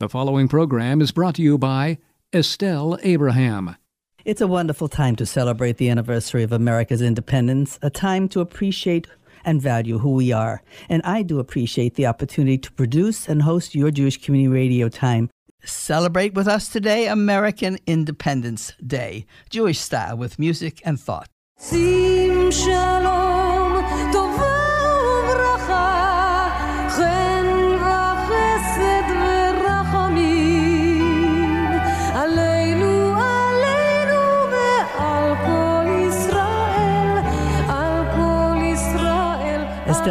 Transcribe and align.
The 0.00 0.08
following 0.08 0.48
program 0.48 1.02
is 1.02 1.12
brought 1.12 1.34
to 1.34 1.42
you 1.42 1.58
by 1.58 1.98
Estelle 2.34 2.98
Abraham. 3.02 3.76
It's 4.24 4.40
a 4.40 4.46
wonderful 4.46 4.88
time 4.88 5.14
to 5.16 5.26
celebrate 5.26 5.76
the 5.76 5.90
anniversary 5.90 6.42
of 6.42 6.52
America's 6.52 7.02
independence, 7.02 7.78
a 7.82 7.90
time 7.90 8.26
to 8.30 8.40
appreciate 8.40 9.08
and 9.44 9.60
value 9.60 9.98
who 9.98 10.12
we 10.12 10.32
are. 10.32 10.62
And 10.88 11.02
I 11.02 11.22
do 11.22 11.38
appreciate 11.38 11.96
the 11.96 12.06
opportunity 12.06 12.56
to 12.56 12.72
produce 12.72 13.28
and 13.28 13.42
host 13.42 13.74
your 13.74 13.90
Jewish 13.90 14.24
Community 14.24 14.48
Radio 14.48 14.88
Time. 14.88 15.28
Celebrate 15.64 16.32
with 16.32 16.48
us 16.48 16.70
today 16.70 17.06
American 17.06 17.76
Independence 17.86 18.72
Day, 18.82 19.26
Jewish 19.50 19.80
style 19.80 20.16
with 20.16 20.38
music 20.38 20.80
and 20.82 20.98
thought. 20.98 21.28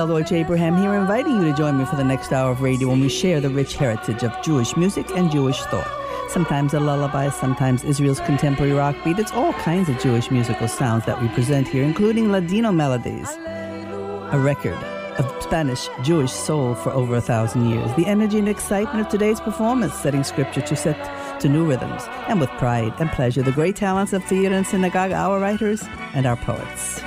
Deutsch 0.08 0.31
Abraham 0.31 0.77
here, 0.77 0.94
inviting 0.94 1.41
you 1.41 1.52
to 1.52 1.58
join 1.58 1.77
me 1.77 1.85
for 1.85 1.95
the 1.95 2.03
next 2.03 2.31
hour 2.31 2.52
of 2.52 2.62
radio 2.62 2.90
when 2.90 3.02
we 3.02 3.09
share 3.09 3.41
the 3.41 3.49
rich 3.49 3.76
heritage 3.76 4.23
of 4.23 4.31
Jewish 4.44 4.77
music 4.77 5.09
and 5.12 5.31
Jewish 5.31 5.62
thought. 5.63 5.88
Sometimes 6.30 6.73
a 6.73 6.80
lullaby, 6.80 7.30
sometimes 7.30 7.84
Israel's 7.84 8.20
contemporary 8.20 8.71
rock 8.71 8.95
beat. 9.04 9.20
It's 9.20 9.31
all 9.31 9.54
kinds 9.54 9.90
of 9.90 9.99
Jewish 9.99 10.30
musical 10.30 10.67
sounds 10.67 11.05
that 11.05 11.21
we 11.21 11.27
present 11.30 11.67
here, 11.67 11.84
including 11.84 12.31
Ladino 12.31 12.71
melodies, 12.71 13.30
a 14.31 14.40
record 14.40 14.77
of 15.17 15.43
Spanish 15.43 15.90
Jewish 16.04 16.31
soul 16.31 16.76
for 16.76 16.91
over 16.91 17.16
a 17.16 17.21
thousand 17.21 17.70
years. 17.70 17.93
The 17.95 18.05
energy 18.05 18.40
and 18.40 18.48
excitement 18.48 19.05
of 19.05 19.09
today's 19.12 19.41
performance, 19.41 19.93
setting 19.93 20.23
scripture 20.23 20.62
to 20.62 20.76
set 20.76 21.40
to 21.41 21.49
new 21.49 21.66
rhythms, 21.66 22.04
and 22.27 22.40
with 22.40 22.49
pride 22.52 22.93
and 22.99 23.09
pleasure, 23.12 23.41
the 23.41 23.52
great 23.52 23.76
talents 23.76 24.13
of 24.13 24.24
theater 24.24 24.55
and 24.55 24.65
synagogue, 24.65 25.12
our 25.12 25.40
writers 25.40 25.84
and 26.13 26.26
our 26.26 26.37
poets. 26.37 27.02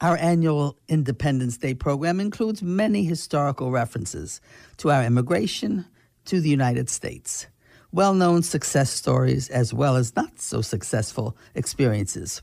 Our 0.00 0.16
annual 0.16 0.78
Independence 0.86 1.56
Day 1.56 1.74
program 1.74 2.20
includes 2.20 2.62
many 2.62 3.02
historical 3.02 3.72
references 3.72 4.40
to 4.76 4.92
our 4.92 5.02
immigration 5.02 5.86
to 6.26 6.40
the 6.40 6.48
United 6.48 6.88
States, 6.88 7.48
well 7.90 8.14
known 8.14 8.44
success 8.44 8.90
stories 8.90 9.48
as 9.48 9.74
well 9.74 9.96
as 9.96 10.14
not 10.14 10.38
so 10.38 10.62
successful 10.62 11.36
experiences. 11.56 12.42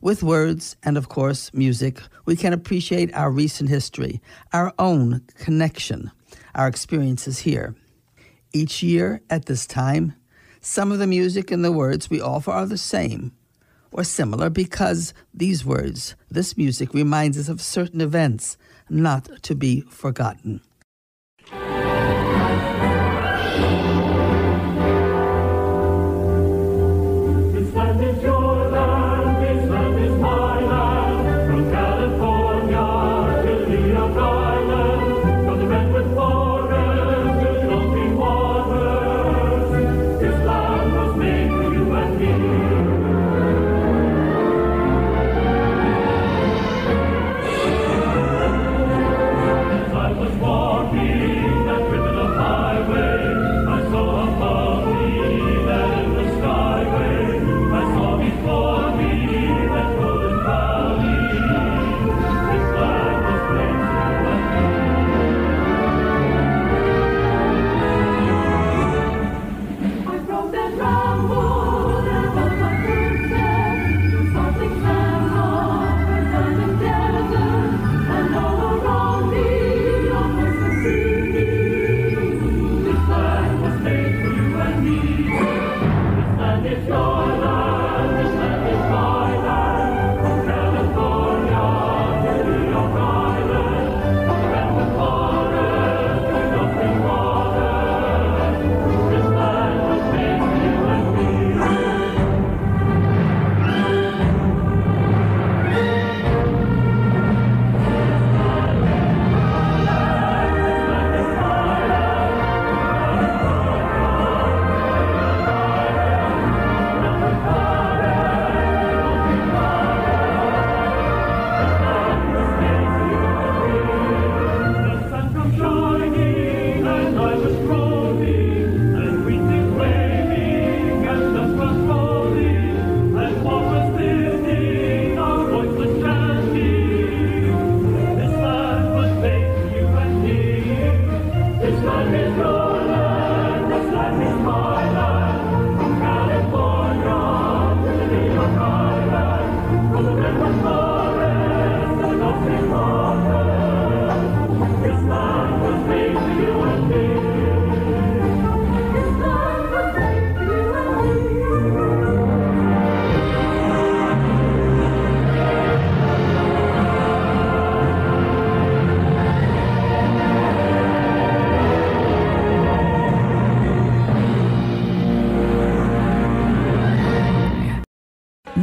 With 0.00 0.22
words 0.22 0.76
and, 0.84 0.96
of 0.96 1.08
course, 1.08 1.52
music, 1.52 2.00
we 2.26 2.36
can 2.36 2.52
appreciate 2.52 3.12
our 3.12 3.32
recent 3.32 3.68
history, 3.68 4.22
our 4.52 4.72
own 4.78 5.22
connection, 5.34 6.12
our 6.54 6.68
experiences 6.68 7.40
here. 7.40 7.74
Each 8.52 8.84
year 8.84 9.20
at 9.28 9.46
this 9.46 9.66
time, 9.66 10.14
some 10.60 10.92
of 10.92 11.00
the 11.00 11.08
music 11.08 11.50
and 11.50 11.64
the 11.64 11.72
words 11.72 12.08
we 12.08 12.20
offer 12.20 12.52
are 12.52 12.66
the 12.66 12.78
same 12.78 13.32
or 13.90 14.04
similar 14.04 14.50
because 14.50 15.14
these 15.32 15.64
words, 15.64 16.14
this 16.30 16.56
music, 16.56 16.92
reminds 16.94 17.38
us 17.38 17.48
of 17.48 17.60
certain 17.60 18.00
events 18.00 18.56
not 18.88 19.42
to 19.42 19.54
be 19.54 19.80
forgotten. 19.82 20.60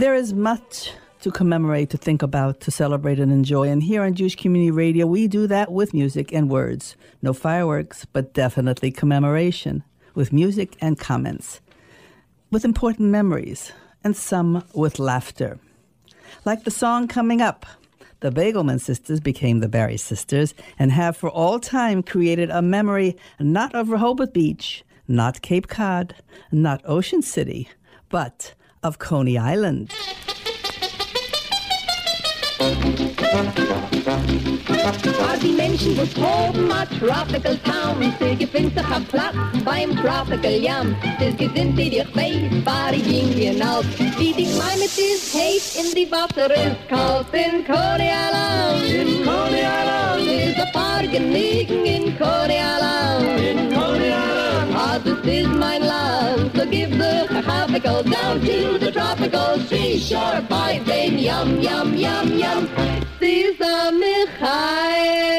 There 0.05 0.13
is 0.13 0.35
much 0.35 0.91
to 1.21 1.31
commemorate, 1.31 1.89
to 1.89 1.97
think 1.97 2.21
about, 2.21 2.59
to 2.59 2.69
celebrate 2.69 3.19
and 3.19 3.31
enjoy. 3.31 3.69
And 3.69 3.81
here 3.81 4.03
on 4.03 4.13
Jewish 4.13 4.35
Community 4.35 4.69
Radio, 4.69 5.07
we 5.07 5.27
do 5.27 5.47
that 5.47 5.71
with 5.71 5.95
music 5.95 6.31
and 6.31 6.47
words. 6.47 6.95
No 7.23 7.33
fireworks, 7.33 8.05
but 8.05 8.31
definitely 8.31 8.91
commemoration 8.91 9.83
with 10.13 10.31
music 10.31 10.77
and 10.79 10.99
comments, 10.99 11.59
with 12.51 12.63
important 12.63 13.09
memories, 13.09 13.71
and 14.03 14.15
some 14.15 14.63
with 14.75 14.99
laughter. 14.99 15.57
Like 16.45 16.65
the 16.65 16.69
song 16.69 17.07
coming 17.07 17.41
up. 17.41 17.65
The 18.19 18.29
Bagelman 18.29 18.79
sisters 18.79 19.19
became 19.19 19.59
the 19.59 19.67
Barry 19.67 19.97
sisters 19.97 20.53
and 20.77 20.91
have 20.91 21.17
for 21.17 21.31
all 21.31 21.59
time 21.59 22.03
created 22.03 22.51
a 22.51 22.61
memory 22.61 23.17
not 23.39 23.73
of 23.73 23.89
Rehoboth 23.89 24.33
Beach, 24.33 24.83
not 25.07 25.41
Cape 25.41 25.67
Cod, 25.67 26.13
not 26.51 26.83
Ocean 26.85 27.23
City, 27.23 27.69
but 28.09 28.53
of 28.85 28.99
Coney 28.99 29.37
Island. 29.37 29.91
Waar 35.19 35.39
die 35.39 35.53
mensen 35.55 35.95
wo's 35.95 36.13
hopen 36.13 36.67
maar 36.67 36.87
tropical 36.87 37.57
town. 37.61 38.13
Ze 38.19 38.35
gevindt 38.37 38.77
zich 38.77 38.95
een 38.95 39.05
plaats 39.05 39.63
beim 39.63 39.95
tropical 39.95 40.59
jam. 40.59 40.95
Dus 41.17 41.33
gezinnt 41.37 41.75
die 41.75 41.89
dichtbij, 41.89 42.49
waar 42.63 42.93
ik 42.93 43.03
ging 43.03 43.63
out. 43.63 43.85
Wie 43.97 44.35
die 44.35 44.45
climate 44.45 45.01
is 45.01 45.33
heet 45.33 45.85
in 45.85 45.93
die 45.93 46.07
water 46.09 46.51
is 46.51 46.73
koud. 46.87 47.25
In 47.31 47.65
Coney 47.65 48.11
Island, 48.27 48.83
in 48.83 49.23
Coney 49.23 49.59
Island, 49.59 50.27
is 50.27 50.59
a 50.59 50.69
paar 50.71 51.03
genieten 51.03 51.85
in 51.85 52.17
Coney 52.17 52.57
Island. 52.57 53.39
In 53.39 53.73
Coney 53.73 54.07
Island, 54.07 54.75
ah, 54.75 54.97
this 55.03 55.33
is 55.33 55.47
my 55.47 55.77
land. 55.79 55.94
Tropical 57.75 58.09
down 58.09 58.39
to 58.39 58.77
the 58.77 58.89
tropical 58.89 59.59
seashore. 59.67 60.39
Then, 60.85 61.19
yum, 61.19 61.59
yum, 61.59 61.93
yum, 61.93 62.31
yum. 62.31 62.69
Caesar 63.19 63.91
Michael. 63.91 65.35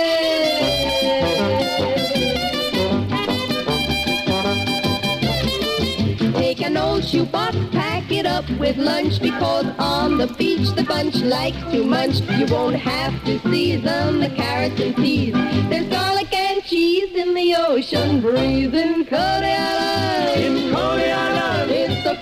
Take 6.35 6.61
an 6.61 6.77
old 6.77 7.07
shoebox, 7.07 7.57
pack 7.73 8.13
it 8.13 8.27
up 8.27 8.45
with 8.59 8.77
lunch 8.77 9.19
because 9.23 9.67
on 9.79 10.19
the 10.19 10.27
beach 10.27 10.69
the 10.73 10.83
bunch 10.83 11.23
likes 11.23 11.57
to 11.73 11.85
munch. 11.85 12.21
You 12.21 12.45
won't 12.55 12.77
have 12.77 13.15
to 13.25 13.39
season 13.51 14.21
the 14.21 14.29
carrots 14.29 14.79
and 14.79 14.95
peas. 14.95 15.33
There's 15.71 15.89
garlic 15.89 16.31
and 16.35 16.63
cheese 16.65 17.15
in 17.15 17.33
the 17.33 17.55
ocean 17.55 18.21
breeze 18.21 18.75
in 18.75 19.07
Coney 19.07 19.55
Island. 19.55 20.45
In 20.45 20.75
Coney 20.75 21.13
Island. 21.13 21.36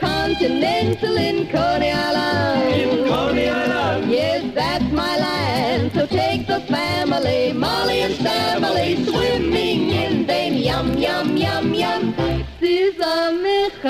Continental 0.00 1.16
in 1.16 1.46
Coney 1.48 1.90
Island. 1.90 2.74
In 2.74 3.08
Coney 3.08 3.48
Island. 3.48 4.10
Yes, 4.10 4.54
that's 4.54 4.90
my 4.92 5.16
land. 5.16 5.92
So 5.92 6.06
take 6.06 6.46
the 6.46 6.60
family, 6.60 7.52
Molly 7.52 8.00
and 8.02 8.14
Family, 8.16 9.04
swimming 9.04 9.90
in 9.90 10.26
them. 10.26 10.54
Yum, 10.54 10.96
yum, 10.98 11.36
yum, 11.36 11.74
yum. 11.74 12.14
Caesar 12.60 13.32
Michael. 13.42 13.84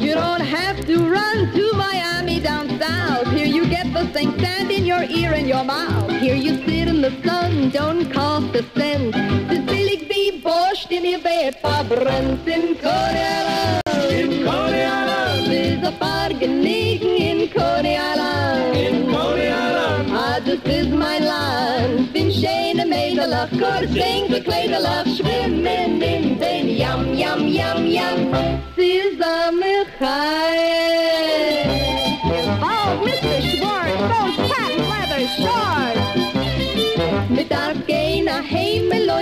You 0.00 0.14
don't 0.14 0.40
have 0.40 0.84
to 0.86 1.08
run 1.08 1.52
to 1.52 1.72
Miami 1.74 2.40
down 2.40 2.68
south. 2.78 3.28
Here 3.28 3.46
you 3.46 3.66
get 3.66 3.92
the 3.92 4.12
same 4.12 4.38
sand 4.38 4.70
in 4.70 4.84
your 4.84 5.02
ear 5.04 5.32
and 5.32 5.46
your 5.48 5.64
mouth. 5.64 6.03
Here 6.34 6.42
you 6.42 6.56
sit 6.66 6.88
in 6.88 7.00
the 7.00 7.12
sun, 7.22 7.70
don't 7.70 8.12
cost 8.12 8.56
a 8.56 8.64
cent. 8.74 9.14
Das 9.48 9.60
billig 9.66 10.00
wie 10.10 10.32
Borscht 10.40 10.90
in 10.90 11.04
ihr 11.04 11.20
Bett 11.20 11.54
verbrennt 11.60 12.44
in 12.44 12.76
Coney 12.82 13.22
Island. 13.38 13.82
In 14.10 14.44
Coney 14.44 14.82
Island. 14.82 15.46
Is 15.46 15.84
a 15.86 16.28
genieten 16.40 17.14
in 17.16 17.48
Coney 17.52 17.96
Island. 17.96 18.76
In 18.76 19.06
Coney 19.12 19.46
Island. 19.46 20.10
Ah, 20.10 20.40
das 20.44 20.58
ist 20.64 20.90
mein 20.90 21.22
Land. 21.22 22.12
Bin 22.12 22.32
schöne 22.32 22.84
Mädelach, 22.84 23.50
kurzing 23.50 24.26
gekleidelach, 24.28 25.06
schwimmen 25.06 26.02
in 26.02 26.36
den 26.40 26.68
Yum, 26.68 27.14
Yum, 27.16 27.46
Yum, 27.46 27.86
Yum. 27.86 28.32
Caesar 28.74 29.52
Michael. 29.52 30.74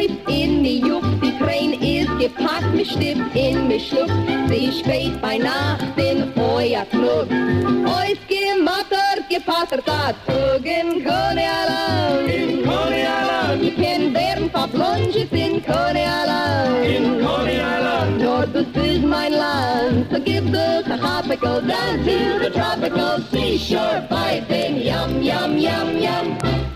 Heime 0.02 0.18
in 0.28 0.64
die 0.64 0.80
Jucht, 0.80 1.22
die 1.22 1.36
Krähen 1.38 1.72
ist 1.80 2.18
gepackt, 2.18 2.74
mich 2.74 2.90
stippt 2.90 3.34
in 3.34 3.68
mich 3.68 3.88
schluckt, 3.88 4.12
sie 4.48 4.72
spät 4.72 5.20
bei 5.20 5.38
Nacht 5.38 5.84
in 5.96 6.32
euer 6.36 6.84
Club. 6.90 7.28
Eus 7.30 8.18
gemattert, 8.28 9.28
gepattert, 9.28 9.86
hat 9.86 10.16
Zug 10.26 10.64
in 10.64 11.04
Coney 11.04 11.44
Island. 11.44 12.28
In 12.28 12.64
Coney 12.64 13.02
Island. 13.02 13.62
Ich 13.62 13.76
kenn 13.76 14.14
deren 14.14 14.50
Verblonges 14.50 15.30
in 15.30 15.62
Coney 15.64 16.04
Island. 16.04 16.86
In 16.86 17.24
Coney 17.24 17.56
Island. 17.56 18.18
Nur 18.18 18.46
das 18.46 18.84
ist 18.84 19.02
mein 19.02 19.32
Land, 19.32 20.06
so 20.10 20.20
give 20.20 20.50
the 20.50 20.82
tropical 20.84 21.60
down 21.60 22.04
to 22.04 22.38
the 22.40 22.50
tropical 22.50 23.20
seashore, 23.30 24.06
by 24.08 24.42
then 24.48 24.76
yum, 24.76 25.22
yum, 25.22 25.58
yum, 25.58 25.98
yum. 26.00 26.71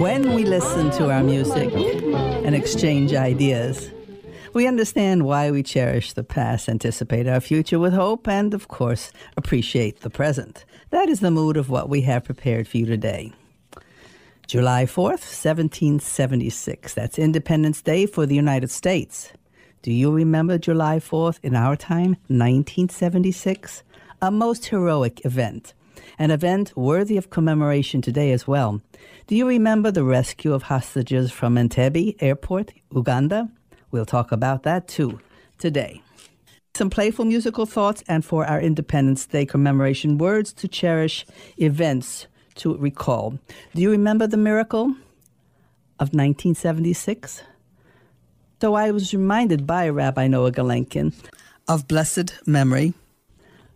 When 0.00 0.34
we 0.34 0.44
listen 0.44 0.90
to 0.90 1.10
our 1.10 1.22
music 1.22 1.72
and 1.72 2.56
exchange 2.56 3.14
ideas, 3.14 3.88
we 4.52 4.66
understand 4.66 5.24
why 5.24 5.52
we 5.52 5.62
cherish 5.62 6.12
the 6.12 6.24
past, 6.24 6.68
anticipate 6.68 7.28
our 7.28 7.40
future 7.40 7.78
with 7.78 7.92
hope, 7.92 8.26
and, 8.26 8.52
of 8.52 8.66
course, 8.66 9.12
appreciate 9.36 10.00
the 10.00 10.10
present. 10.10 10.64
That 10.90 11.08
is 11.08 11.20
the 11.20 11.30
mood 11.30 11.56
of 11.56 11.70
what 11.70 11.88
we 11.88 12.00
have 12.00 12.24
prepared 12.24 12.66
for 12.66 12.78
you 12.78 12.86
today. 12.86 13.32
July 14.46 14.84
4th, 14.84 15.22
1776. 15.22 16.94
That's 16.94 17.18
Independence 17.18 17.80
Day 17.80 18.06
for 18.06 18.26
the 18.26 18.34
United 18.34 18.70
States. 18.70 19.32
Do 19.82 19.92
you 19.92 20.12
remember 20.12 20.58
July 20.58 20.98
4th 20.98 21.38
in 21.42 21.54
our 21.54 21.76
time, 21.76 22.16
1976? 22.28 23.82
A 24.20 24.30
most 24.30 24.66
heroic 24.66 25.24
event. 25.24 25.74
An 26.18 26.30
event 26.30 26.76
worthy 26.76 27.16
of 27.16 27.30
commemoration 27.30 28.02
today 28.02 28.32
as 28.32 28.46
well. 28.46 28.82
Do 29.26 29.36
you 29.36 29.46
remember 29.46 29.90
the 29.90 30.04
rescue 30.04 30.52
of 30.52 30.64
hostages 30.64 31.32
from 31.32 31.56
Entebbe 31.56 32.16
Airport, 32.20 32.72
Uganda? 32.94 33.48
We'll 33.90 34.04
talk 34.04 34.32
about 34.32 34.64
that 34.64 34.86
too 34.86 35.20
today. 35.58 36.02
Some 36.74 36.90
playful 36.90 37.24
musical 37.24 37.66
thoughts, 37.66 38.02
and 38.08 38.24
for 38.24 38.44
our 38.46 38.60
Independence 38.60 39.26
Day 39.26 39.46
commemoration, 39.46 40.18
words 40.18 40.52
to 40.54 40.68
cherish, 40.68 41.26
events 41.58 42.26
to 42.56 42.76
recall. 42.76 43.38
Do 43.74 43.82
you 43.82 43.90
remember 43.90 44.26
the 44.26 44.36
miracle 44.36 44.84
of 45.98 46.12
1976? 46.14 47.42
So 48.60 48.74
I 48.74 48.90
was 48.90 49.12
reminded 49.12 49.66
by 49.66 49.88
Rabbi 49.88 50.28
Noah 50.28 50.52
Galenkin 50.52 51.12
of 51.68 51.88
blessed 51.88 52.34
memory 52.46 52.94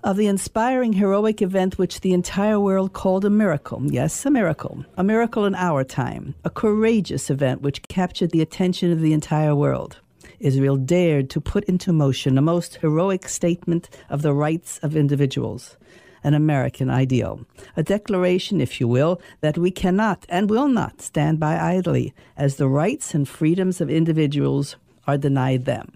of 0.04 0.16
the 0.16 0.28
inspiring 0.28 0.92
heroic 0.92 1.42
event 1.42 1.78
which 1.78 2.00
the 2.00 2.12
entire 2.12 2.60
world 2.60 2.92
called 2.92 3.24
a 3.24 3.30
miracle. 3.30 3.82
Yes, 3.92 4.24
a 4.24 4.30
miracle. 4.30 4.84
A 4.96 5.02
miracle 5.02 5.44
in 5.44 5.56
our 5.56 5.82
time. 5.82 6.36
A 6.44 6.50
courageous 6.50 7.28
event 7.28 7.62
which 7.62 7.82
captured 7.88 8.30
the 8.30 8.40
attention 8.40 8.92
of 8.92 9.00
the 9.00 9.12
entire 9.12 9.56
world. 9.56 9.98
Israel 10.38 10.76
dared 10.76 11.30
to 11.30 11.40
put 11.40 11.64
into 11.64 11.92
motion 11.92 12.38
a 12.38 12.42
most 12.42 12.76
heroic 12.76 13.28
statement 13.28 13.88
of 14.08 14.22
the 14.22 14.32
rights 14.32 14.78
of 14.82 14.94
individuals, 14.94 15.76
an 16.26 16.34
American 16.34 16.90
ideal. 16.90 17.46
A 17.76 17.84
declaration, 17.84 18.60
if 18.60 18.80
you 18.80 18.88
will, 18.88 19.20
that 19.42 19.56
we 19.56 19.70
cannot 19.70 20.26
and 20.28 20.50
will 20.50 20.66
not 20.66 21.00
stand 21.00 21.38
by 21.38 21.56
idly 21.56 22.12
as 22.36 22.56
the 22.56 22.68
rights 22.68 23.14
and 23.14 23.28
freedoms 23.28 23.80
of 23.80 23.88
individuals 23.88 24.74
are 25.06 25.16
denied 25.16 25.66
them. 25.66 25.92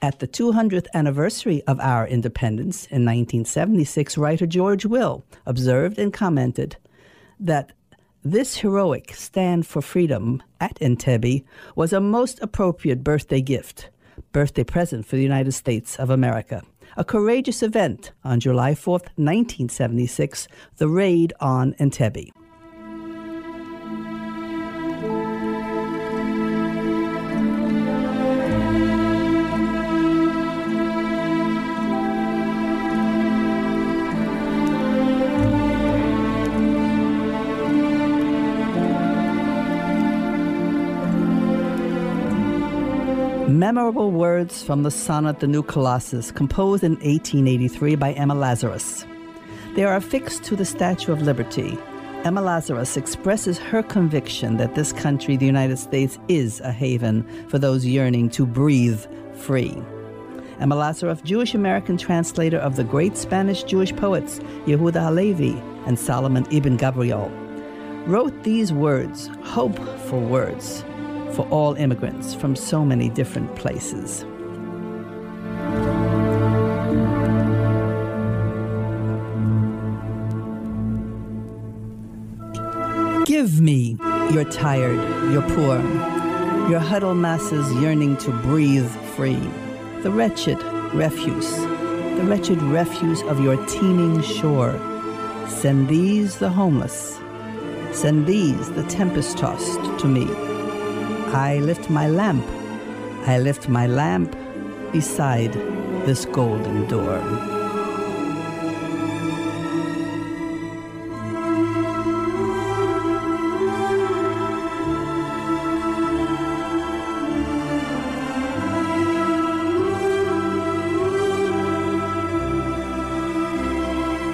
At 0.00 0.20
the 0.20 0.26
200th 0.26 0.86
anniversary 0.94 1.62
of 1.66 1.78
our 1.80 2.08
independence 2.08 2.86
in 2.86 3.04
1976, 3.04 4.16
writer 4.16 4.46
George 4.46 4.86
Will 4.86 5.22
observed 5.44 5.98
and 5.98 6.12
commented 6.12 6.76
that 7.38 7.72
this 8.24 8.56
heroic 8.56 9.14
stand 9.14 9.66
for 9.66 9.82
freedom 9.82 10.42
at 10.60 10.80
Entebbe 10.80 11.44
was 11.76 11.92
a 11.92 12.00
most 12.00 12.40
appropriate 12.40 13.04
birthday 13.04 13.42
gift, 13.42 13.90
birthday 14.32 14.64
present 14.64 15.04
for 15.04 15.16
the 15.16 15.22
United 15.22 15.52
States 15.52 15.96
of 15.96 16.08
America. 16.08 16.62
A 16.96 17.04
courageous 17.04 17.62
event 17.62 18.12
on 18.22 18.38
July 18.38 18.74
4, 18.74 18.92
1976, 19.16 20.46
the 20.76 20.88
raid 20.88 21.32
on 21.40 21.72
Entebbe. 21.74 22.30
Memorable 43.72 44.10
words 44.10 44.62
from 44.62 44.82
the 44.82 44.90
sonnet 44.90 45.40
The 45.40 45.46
New 45.46 45.62
Colossus, 45.62 46.30
composed 46.30 46.84
in 46.84 46.92
1883 46.96 47.94
by 47.94 48.12
Emma 48.12 48.34
Lazarus. 48.34 49.06
They 49.74 49.84
are 49.84 49.96
affixed 49.96 50.44
to 50.44 50.56
the 50.56 50.66
Statue 50.66 51.10
of 51.10 51.22
Liberty. 51.22 51.78
Emma 52.22 52.42
Lazarus 52.42 52.98
expresses 52.98 53.56
her 53.56 53.82
conviction 53.82 54.58
that 54.58 54.74
this 54.74 54.92
country, 54.92 55.38
the 55.38 55.46
United 55.46 55.78
States, 55.78 56.18
is 56.28 56.60
a 56.60 56.70
haven 56.70 57.26
for 57.48 57.58
those 57.58 57.86
yearning 57.86 58.28
to 58.32 58.44
breathe 58.44 59.06
free. 59.36 59.74
Emma 60.60 60.76
Lazarus, 60.76 61.22
Jewish 61.22 61.54
American 61.54 61.96
translator 61.96 62.58
of 62.58 62.76
the 62.76 62.84
great 62.84 63.16
Spanish 63.16 63.62
Jewish 63.62 63.96
poets 63.96 64.38
Yehuda 64.66 65.02
Halevi 65.02 65.58
and 65.86 65.98
Solomon 65.98 66.46
ibn 66.50 66.76
Gabirol, 66.76 67.32
wrote 68.06 68.42
these 68.42 68.70
words, 68.70 69.30
hope 69.42 69.78
for 70.00 70.20
words, 70.20 70.84
for 71.34 71.48
all 71.48 71.74
immigrants 71.74 72.34
from 72.34 72.54
so 72.54 72.84
many 72.84 73.08
different 73.08 73.54
places. 73.56 74.24
Give 83.24 83.60
me 83.60 83.96
your 84.30 84.44
tired, 84.44 85.00
your 85.32 85.42
poor, 85.42 85.78
your 86.68 86.80
huddled 86.80 87.16
masses 87.16 87.72
yearning 87.74 88.16
to 88.18 88.30
breathe 88.42 88.90
free, 89.16 89.40
the 90.02 90.10
wretched 90.10 90.62
refuse, 90.92 91.56
the 91.56 92.24
wretched 92.24 92.60
refuse 92.62 93.22
of 93.22 93.40
your 93.40 93.56
teeming 93.66 94.22
shore. 94.22 94.78
Send 95.48 95.88
these 95.88 96.38
the 96.38 96.50
homeless, 96.50 97.18
send 97.92 98.26
these 98.26 98.70
the 98.72 98.84
tempest 98.84 99.38
tossed 99.38 99.80
to 100.00 100.06
me. 100.06 100.51
I 101.34 101.60
lift 101.60 101.88
my 101.88 102.08
lamp, 102.08 102.44
I 103.26 103.38
lift 103.38 103.66
my 103.66 103.86
lamp 103.86 104.36
beside 104.92 105.54
this 106.04 106.26
golden 106.26 106.86
door. 106.88 107.18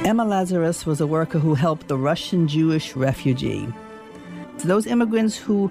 Emma 0.05 0.25
Lazarus 0.25 0.85
was 0.85 1.01
a 1.01 1.07
worker 1.07 1.39
who 1.39 1.55
helped 1.55 1.87
the 1.87 1.97
Russian 1.97 2.49
Jewish 2.49 2.97
refugee. 2.97 3.69
Those 4.65 4.87
immigrants 4.89 5.37
whose 5.37 5.71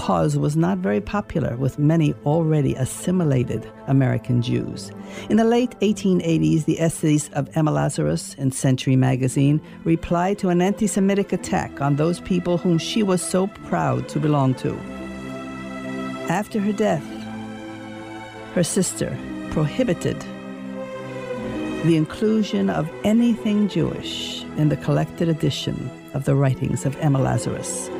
cause 0.00 0.38
was 0.38 0.56
not 0.56 0.78
very 0.78 1.00
popular 1.00 1.54
with 1.56 1.78
many 1.78 2.14
already 2.24 2.74
assimilated 2.76 3.70
American 3.86 4.40
Jews. 4.40 4.90
In 5.28 5.36
the 5.36 5.44
late 5.44 5.78
1880s, 5.80 6.64
the 6.64 6.80
essays 6.80 7.28
of 7.34 7.54
Emma 7.54 7.70
Lazarus 7.70 8.34
in 8.38 8.50
Century 8.50 8.96
magazine 8.96 9.60
replied 9.84 10.38
to 10.38 10.48
an 10.48 10.62
anti 10.62 10.86
Semitic 10.86 11.34
attack 11.34 11.82
on 11.82 11.96
those 11.96 12.18
people 12.20 12.56
whom 12.56 12.78
she 12.78 13.02
was 13.02 13.20
so 13.20 13.46
proud 13.68 14.08
to 14.08 14.18
belong 14.18 14.54
to. 14.54 14.74
After 16.30 16.58
her 16.60 16.72
death, 16.72 17.04
her 18.54 18.64
sister 18.64 19.14
prohibited 19.50 20.18
the 21.84 21.96
inclusion 21.96 22.70
of 22.70 22.88
anything 23.04 23.68
Jewish 23.68 24.44
in 24.56 24.70
the 24.70 24.78
collected 24.78 25.28
edition 25.28 25.90
of 26.14 26.24
the 26.24 26.34
writings 26.34 26.86
of 26.86 26.96
Emma 26.96 27.18
Lazarus. 27.18 27.90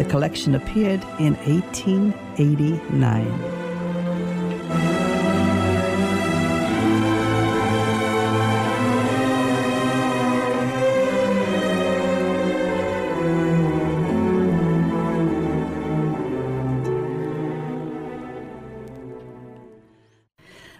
The 0.00 0.08
collection 0.08 0.54
appeared 0.54 1.02
in 1.18 1.34
1889. 1.44 3.26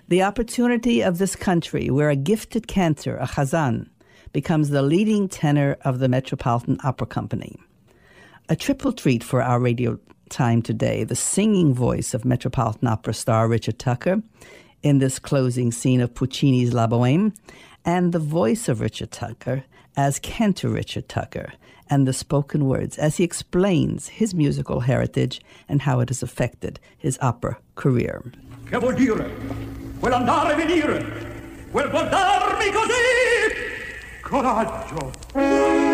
The 0.08 0.22
opportunity 0.22 1.02
of 1.02 1.18
this 1.18 1.36
country 1.36 1.90
where 1.90 2.08
a 2.08 2.16
gifted 2.16 2.66
cantor, 2.66 3.18
a 3.18 3.26
chazan, 3.26 3.90
becomes 4.32 4.70
the 4.70 4.80
leading 4.80 5.28
tenor 5.28 5.76
of 5.84 5.98
the 5.98 6.08
Metropolitan 6.08 6.78
Opera 6.82 7.06
Company. 7.06 7.58
A 8.50 8.56
triple 8.56 8.92
treat 8.92 9.22
for 9.22 9.40
our 9.40 9.60
radio 9.60 9.96
time 10.28 10.60
today 10.60 11.04
the 11.04 11.14
singing 11.14 11.72
voice 11.72 12.14
of 12.14 12.24
Metropolitan 12.24 12.88
Opera 12.88 13.14
star 13.14 13.46
Richard 13.46 13.78
Tucker 13.78 14.24
in 14.82 14.98
this 14.98 15.20
closing 15.20 15.70
scene 15.70 16.00
of 16.00 16.14
Puccini's 16.14 16.72
La 16.72 16.88
Boheme, 16.88 17.32
and 17.84 18.12
the 18.12 18.18
voice 18.18 18.68
of 18.68 18.80
Richard 18.80 19.12
Tucker 19.12 19.62
as 19.96 20.18
cantor 20.18 20.68
Richard 20.68 21.08
Tucker, 21.08 21.52
and 21.88 22.08
the 22.08 22.12
spoken 22.12 22.64
words 22.64 22.98
as 22.98 23.18
he 23.18 23.22
explains 23.22 24.08
his 24.08 24.34
musical 24.34 24.80
heritage 24.80 25.40
and 25.68 25.82
how 25.82 26.00
it 26.00 26.08
has 26.08 26.20
affected 26.20 26.80
his 26.98 27.20
opera 27.22 27.56
career. 27.76 28.20
Coraggio! 34.24 35.89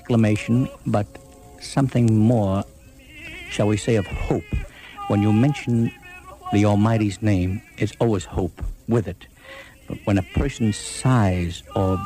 Exclamation, 0.00 0.66
but 0.86 1.06
something 1.60 2.18
more, 2.18 2.64
shall 3.50 3.68
we 3.68 3.76
say, 3.76 3.96
of 3.96 4.06
hope. 4.06 4.50
When 5.08 5.20
you 5.20 5.30
mention 5.30 5.92
the 6.52 6.64
Almighty's 6.64 7.20
name, 7.20 7.60
it's 7.76 7.92
always 8.00 8.24
hope 8.24 8.62
with 8.88 9.06
it. 9.06 9.26
But 9.86 9.98
when 10.04 10.16
a 10.16 10.22
person 10.22 10.72
sighs 10.72 11.62
or 11.76 11.98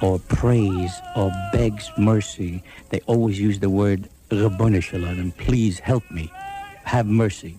or 0.00 0.18
prays 0.18 0.92
or 1.16 1.30
begs 1.52 1.90
mercy, 1.98 2.62
they 2.90 3.00
always 3.06 3.38
use 3.38 3.58
the 3.58 3.70
word 3.70 4.08
Rabboni 4.30 4.80
Shalom, 4.80 5.32
please 5.32 5.78
help 5.78 6.08
me, 6.10 6.30
have 6.84 7.06
mercy. 7.06 7.58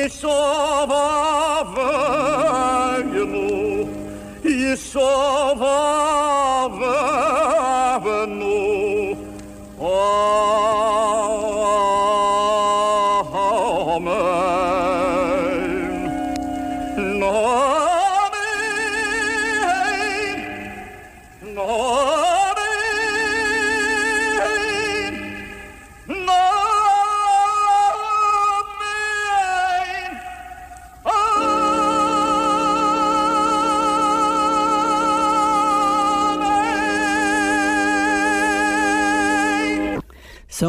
Yesova 0.00 1.62
Vaynu, 1.74 3.44
Yesova 4.42 5.54
Vaynu. 5.60 6.49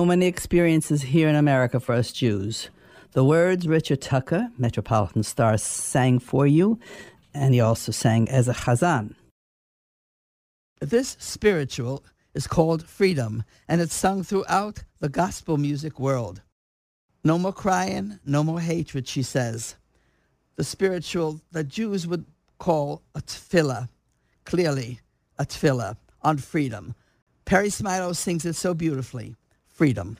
So 0.01 0.05
many 0.05 0.25
experiences 0.25 1.03
here 1.03 1.29
in 1.29 1.35
America 1.35 1.79
for 1.79 1.93
us 1.93 2.11
Jews. 2.11 2.71
The 3.11 3.23
words 3.23 3.67
Richard 3.67 4.01
Tucker, 4.01 4.49
Metropolitan 4.57 5.21
Star, 5.21 5.59
sang 5.59 6.17
for 6.17 6.47
you, 6.47 6.79
and 7.35 7.53
he 7.53 7.61
also 7.61 7.91
sang 7.91 8.27
as 8.27 8.47
a 8.47 8.53
chazan. 8.55 9.13
This 10.79 11.17
spiritual 11.19 12.03
is 12.33 12.47
called 12.47 12.89
freedom, 12.89 13.43
and 13.67 13.79
it's 13.79 13.93
sung 13.93 14.23
throughout 14.23 14.83
the 14.99 15.07
gospel 15.07 15.57
music 15.59 15.99
world. 15.99 16.41
No 17.23 17.37
more 17.37 17.53
crying, 17.53 18.17
no 18.25 18.43
more 18.43 18.59
hatred, 18.59 19.07
she 19.07 19.21
says. 19.21 19.75
The 20.55 20.63
spiritual 20.63 21.41
that 21.51 21.67
Jews 21.67 22.07
would 22.07 22.25
call 22.57 23.03
a 23.13 23.21
tefillah, 23.21 23.87
clearly 24.45 24.99
a 25.37 25.45
tefillah 25.45 25.97
on 26.23 26.39
freedom. 26.39 26.95
Peri 27.45 27.69
Smilow 27.69 28.15
sings 28.15 28.45
it 28.45 28.55
so 28.55 28.73
beautifully 28.73 29.35
freedom. 29.73 30.17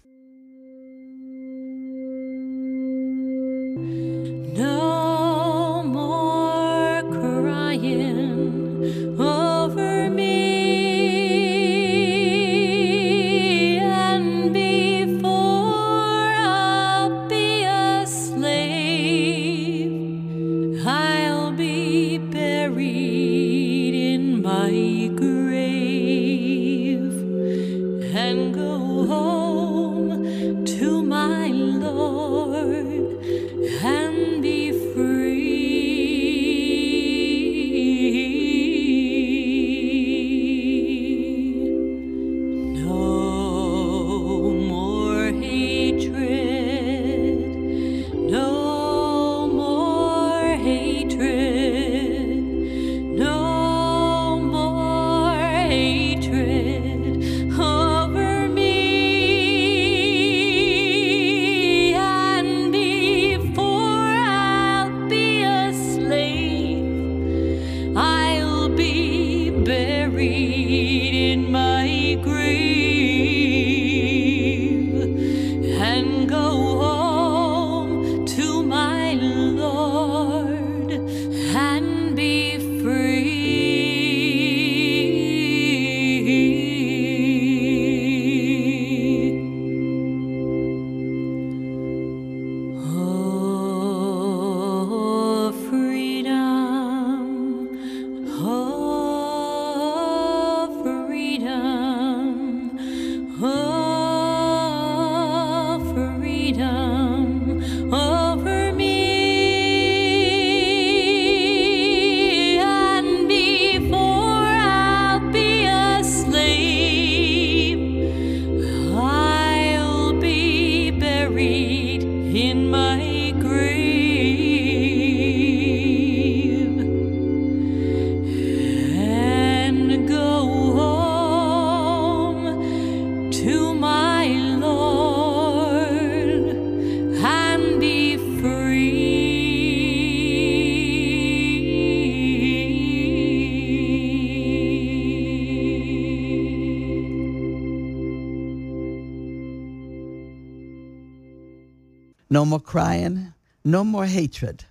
No 152.32 152.46
more 152.46 152.62
crying, 152.62 153.34
no 153.66 153.84
more 153.84 154.06
hatred. 154.06 154.64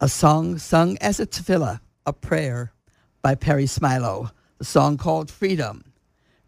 A 0.00 0.08
song 0.08 0.56
sung 0.56 0.96
as 1.02 1.20
a 1.20 1.26
tefillah, 1.26 1.80
a 2.06 2.12
prayer 2.14 2.72
by 3.20 3.34
Peri 3.34 3.66
Smilow, 3.66 4.30
the 4.56 4.64
song 4.64 4.96
called 4.96 5.30
Freedom, 5.30 5.92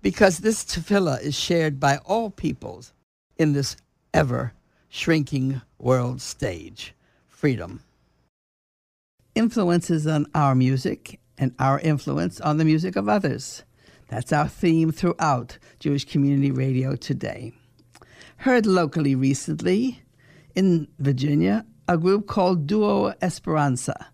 because 0.01 0.39
this 0.39 0.65
tefillah 0.65 1.21
is 1.21 1.39
shared 1.39 1.79
by 1.79 1.99
all 1.99 2.31
peoples 2.31 2.95
in 3.37 3.53
this 3.53 3.77
ever 4.15 4.55
shrinking 4.89 5.61
world 5.79 6.23
stage. 6.23 6.95
Freedom. 7.27 7.83
Influences 9.35 10.07
on 10.07 10.25
our 10.35 10.55
music 10.55 11.21
and 11.37 11.55
our 11.59 11.79
influence 11.81 12.41
on 12.41 12.57
the 12.57 12.65
music 12.65 12.97
of 12.97 13.07
others. 13.07 13.65
That's 14.09 14.33
our 14.33 14.49
theme 14.49 14.93
throughout 14.93 15.59
Jewish 15.79 16.07
Community 16.07 16.51
Radio 16.51 16.97
today. 16.97 17.53
Heard 18.39 18.65
locally 18.65 19.15
recently 19.15 20.05
in 20.59 20.88
Virginia, 20.99 21.64
a 21.87 21.97
group 21.97 22.27
called 22.27 22.66
Duo 22.66 23.14
Esperanza. 23.23 24.09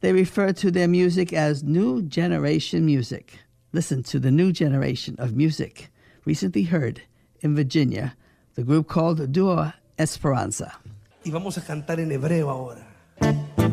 They 0.00 0.12
refer 0.12 0.52
to 0.52 0.70
their 0.70 0.86
music 0.86 1.32
as 1.32 1.64
New 1.64 2.02
Generation 2.02 2.86
Music. 2.86 3.40
Listen 3.72 4.04
to 4.04 4.20
the 4.20 4.30
new 4.30 4.52
generation 4.52 5.16
of 5.18 5.34
music 5.34 5.90
recently 6.24 6.62
heard 6.62 7.02
in 7.40 7.56
Virginia, 7.56 8.14
the 8.54 8.62
group 8.62 8.86
called 8.86 9.32
Duo 9.32 9.72
Esperanza. 9.98 10.72
Y 11.24 11.32
vamos 11.32 11.58
a 11.58 11.62
cantar 11.62 11.98
en 11.98 12.12
hebreo 12.12 12.48
ahora. 12.48 12.86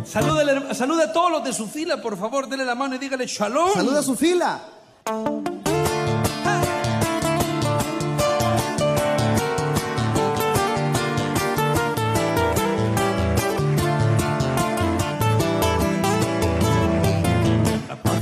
Saluda, 0.03 0.73
saluda 0.73 1.03
a 1.03 1.13
todos 1.13 1.31
los 1.31 1.43
de 1.43 1.53
su 1.53 1.67
fila, 1.67 2.01
por 2.01 2.17
favor, 2.17 2.49
denle 2.49 2.65
la 2.65 2.73
mano 2.73 2.95
y 2.95 2.97
dígale 2.97 3.27
shalom. 3.27 3.69
Saluda 3.71 3.99
a 3.99 4.03
su 4.03 4.15
fila. 4.15 4.61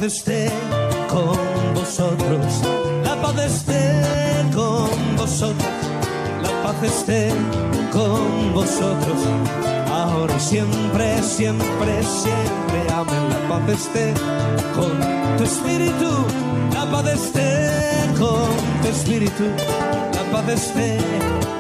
Paz 0.03 0.15
esté 0.15 0.49
con 1.07 1.73
vosotros, 1.73 2.61
la 3.05 3.15
paz 3.21 3.37
esté 3.37 4.01
con 4.53 5.15
vosotros, 5.15 5.69
la 6.41 6.61
paz 6.61 6.83
esté 6.83 7.29
con 7.93 8.53
vosotros, 8.53 9.17
ahora 9.89 10.37
siempre, 10.41 11.23
siempre, 11.23 12.03
siempre, 12.03 12.93
amén. 12.93 13.29
La 13.29 13.47
paz 13.47 13.79
esté 13.79 14.13
con 14.75 15.37
tu 15.37 15.43
espíritu, 15.45 16.11
la 16.73 16.85
paz 16.91 17.07
esté 17.07 17.69
con 18.19 18.51
tu 18.81 18.87
espíritu, 18.89 19.45
la 20.15 20.23
paz 20.33 20.49
esté 20.49 20.97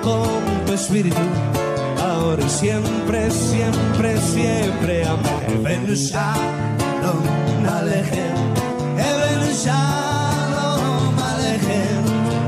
con 0.01 0.65
tu 0.65 0.73
espíritu. 0.73 1.21
Ahora 1.97 2.49
siempre, 2.49 3.31
siempre, 3.31 4.17
siempre, 4.19 5.05
amén. 5.05 5.63
Ven 5.63 5.87
Shalom 7.02 7.24
Alechem, 7.76 8.36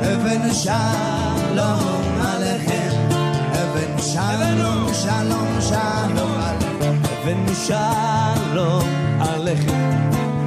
Even 0.03 0.53
Shalom 0.53 1.31
שלום 1.51 2.21
עליכם, 2.21 2.91
הבאנו 3.53 4.03
שלום, 4.03 4.95
שלום, 4.95 5.49
שלום 5.61 6.41
עליכם, 6.41 6.97
הבאנו 7.23 7.55
שלום 7.55 8.89
עליכם, 9.21 10.01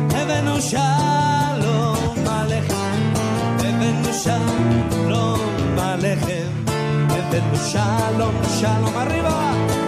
הבאנו 0.10 0.62
שלום 0.62 2.28
עליכם, 2.28 3.14
הבאנו 3.60 4.14
שלום 4.14 5.40
עליכם, 5.80 6.48
הבאנו 7.10 7.56
שלום, 7.56 8.36
שלום 8.60 8.94
arriba. 8.96 9.87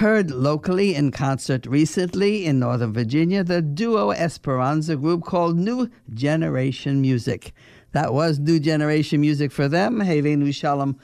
Heard 0.00 0.30
locally 0.30 0.94
in 0.94 1.10
concert 1.10 1.66
recently 1.66 2.46
in 2.46 2.58
Northern 2.58 2.90
Virginia, 2.90 3.44
the 3.44 3.60
duo 3.60 4.12
Esperanza 4.12 4.96
group 4.96 5.24
called 5.24 5.58
New 5.58 5.90
Generation 6.14 7.02
Music. 7.02 7.52
That 7.92 8.14
was 8.14 8.38
New 8.38 8.60
Generation 8.60 9.20
Music 9.20 9.52
for 9.52 9.68
them, 9.68 10.00
Hevenu 10.00 10.54
Shalom 10.54 10.98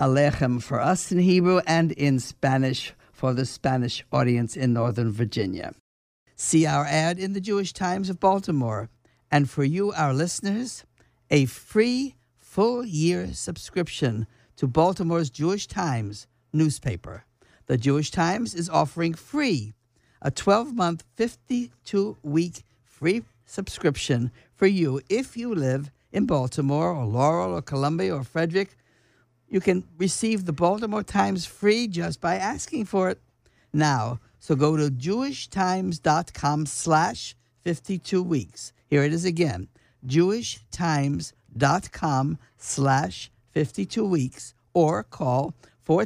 Aleichem 0.00 0.60
for 0.60 0.80
us 0.80 1.12
in 1.12 1.20
Hebrew, 1.20 1.60
and 1.68 1.92
in 1.92 2.18
Spanish 2.18 2.92
for 3.12 3.32
the 3.32 3.46
Spanish 3.46 4.04
audience 4.10 4.56
in 4.56 4.72
Northern 4.72 5.12
Virginia. 5.12 5.72
See 6.34 6.66
our 6.66 6.84
ad 6.84 7.20
in 7.20 7.34
the 7.34 7.40
Jewish 7.40 7.72
Times 7.72 8.10
of 8.10 8.18
Baltimore. 8.18 8.90
And 9.30 9.48
for 9.48 9.62
you, 9.62 9.92
our 9.92 10.12
listeners, 10.12 10.84
a 11.30 11.44
free 11.44 12.16
full 12.40 12.84
year 12.84 13.34
subscription 13.34 14.26
to 14.56 14.66
Baltimore's 14.66 15.30
Jewish 15.30 15.68
Times 15.68 16.26
newspaper. 16.52 17.24
The 17.72 17.78
Jewish 17.78 18.10
Times 18.10 18.54
is 18.54 18.68
offering 18.68 19.14
free 19.14 19.72
a 20.20 20.30
12 20.30 20.74
month, 20.74 21.04
52 21.14 22.18
week 22.22 22.64
free 22.84 23.22
subscription 23.46 24.30
for 24.54 24.66
you 24.66 25.00
if 25.08 25.38
you 25.38 25.54
live 25.54 25.90
in 26.12 26.26
Baltimore 26.26 26.92
or 26.92 27.06
Laurel 27.06 27.54
or 27.54 27.62
Columbia 27.62 28.14
or 28.14 28.24
Frederick. 28.24 28.76
You 29.48 29.60
can 29.60 29.84
receive 29.96 30.44
the 30.44 30.52
Baltimore 30.52 31.02
Times 31.02 31.46
free 31.46 31.88
just 31.88 32.20
by 32.20 32.34
asking 32.34 32.84
for 32.84 33.08
it 33.08 33.18
now. 33.72 34.20
So 34.38 34.54
go 34.54 34.76
to 34.76 34.90
jewishtimes.com 34.90 36.66
slash 36.66 37.34
52 37.62 38.22
weeks. 38.22 38.74
Here 38.86 39.02
it 39.02 39.14
is 39.14 39.24
again, 39.24 39.68
jewishtimes.com 40.06 42.38
slash 42.58 43.30
52 43.54 44.04
weeks 44.04 44.52
or 44.74 45.04
call 45.04 45.54
oh 45.88 46.04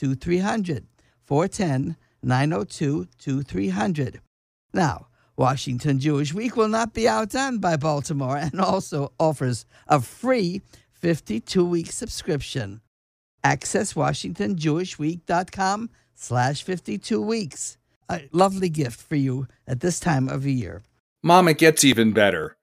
410-902-2300. 0.00 0.84
410-902-2300. 1.28 4.20
Now, 4.72 5.08
Washington 5.36 5.98
Jewish 5.98 6.32
Week 6.32 6.56
will 6.56 6.68
not 6.68 6.94
be 6.94 7.08
outdone 7.08 7.58
by 7.58 7.76
Baltimore 7.76 8.36
and 8.36 8.60
also 8.60 9.12
offers 9.18 9.66
a 9.86 10.00
free 10.00 10.62
52-week 11.02 11.90
subscription. 11.92 12.80
Access 13.44 13.92
WashingtonJewishWeek.com 13.94 15.90
slash 16.14 16.62
52 16.62 17.20
weeks. 17.20 17.76
A 18.08 18.28
lovely 18.32 18.68
gift 18.68 19.00
for 19.00 19.16
you 19.16 19.48
at 19.66 19.80
this 19.80 20.00
time 20.00 20.28
of 20.28 20.46
year. 20.46 20.82
Mom, 21.22 21.48
it 21.48 21.58
gets 21.58 21.84
even 21.84 22.12
better. 22.12 22.56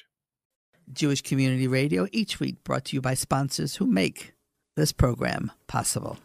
Jewish 0.92 1.22
Community 1.22 1.68
Radio 1.68 2.08
each 2.10 2.40
week 2.40 2.64
brought 2.64 2.86
to 2.86 2.96
you 2.96 3.00
by 3.00 3.14
sponsors 3.14 3.76
who 3.76 3.86
make 3.86 4.34
this 4.76 4.92
program 4.92 5.52
possible. 5.66 6.18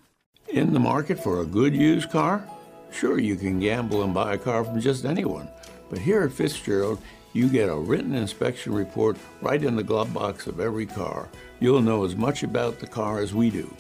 In 0.50 0.74
the 0.74 0.80
market 0.80 1.22
for 1.22 1.42
a 1.42 1.46
good 1.46 1.76
used 1.76 2.10
car? 2.10 2.48
Sure, 2.92 3.20
you 3.20 3.36
can 3.36 3.60
gamble 3.60 4.04
and 4.04 4.14
buy 4.14 4.34
a 4.34 4.38
car 4.38 4.64
from 4.64 4.80
just 4.80 5.06
anyone. 5.06 5.50
But 5.90 6.00
here 6.00 6.24
at 6.24 6.32
Fitzgerald, 6.32 7.00
you 7.34 7.50
get 7.50 7.70
a 7.70 7.76
written 7.76 8.16
inspection 8.16 8.74
report 8.74 9.18
right 9.42 9.64
in 9.64 9.76
the 9.76 9.84
glove 9.84 10.14
box 10.14 10.48
of 10.48 10.60
every 10.60 10.86
car. 10.86 11.30
You'll 11.60 11.82
know 11.82 12.06
as 12.06 12.16
much 12.16 12.44
about 12.44 12.80
the 12.80 12.88
car 12.88 13.20
as 13.20 13.34
we 13.34 13.50
do. 13.50 13.74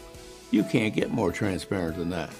You 0.52 0.64
can't 0.64 0.94
get 0.94 1.12
more 1.12 1.32
transparent 1.32 1.98
than 1.98 2.10
that. 2.10 2.32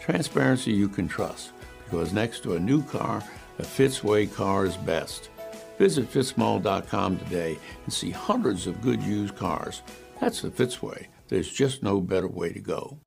Transparency 0.00 0.72
you 0.72 0.88
can 0.88 1.08
trust, 1.08 1.52
because 1.84 2.12
next 2.12 2.42
to 2.42 2.54
a 2.54 2.60
new 2.60 2.82
car, 2.82 3.22
a 3.58 3.62
Fitzway 3.62 4.32
car 4.32 4.66
is 4.66 4.76
best. 4.76 5.30
Visit 5.78 6.12
fitzmall.com 6.12 7.18
today 7.18 7.58
and 7.84 7.92
see 7.92 8.10
hundreds 8.10 8.66
of 8.66 8.82
good 8.82 9.02
used 9.02 9.36
cars. 9.36 9.82
That's 10.20 10.42
the 10.42 10.50
Fitzway. 10.50 11.06
There's 11.28 11.50
just 11.50 11.82
no 11.82 12.00
better 12.00 12.28
way 12.28 12.52
to 12.52 12.60
go. 12.60 12.98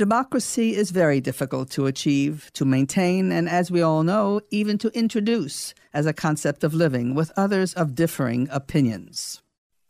Democracy 0.00 0.74
is 0.74 0.92
very 0.92 1.20
difficult 1.20 1.68
to 1.72 1.84
achieve, 1.84 2.50
to 2.54 2.64
maintain, 2.64 3.30
and 3.30 3.46
as 3.50 3.70
we 3.70 3.82
all 3.82 4.02
know, 4.02 4.40
even 4.50 4.78
to 4.78 4.88
introduce 4.98 5.74
as 5.92 6.06
a 6.06 6.14
concept 6.14 6.64
of 6.64 6.72
living 6.72 7.14
with 7.14 7.30
others 7.36 7.74
of 7.74 7.94
differing 7.94 8.48
opinions. 8.50 9.42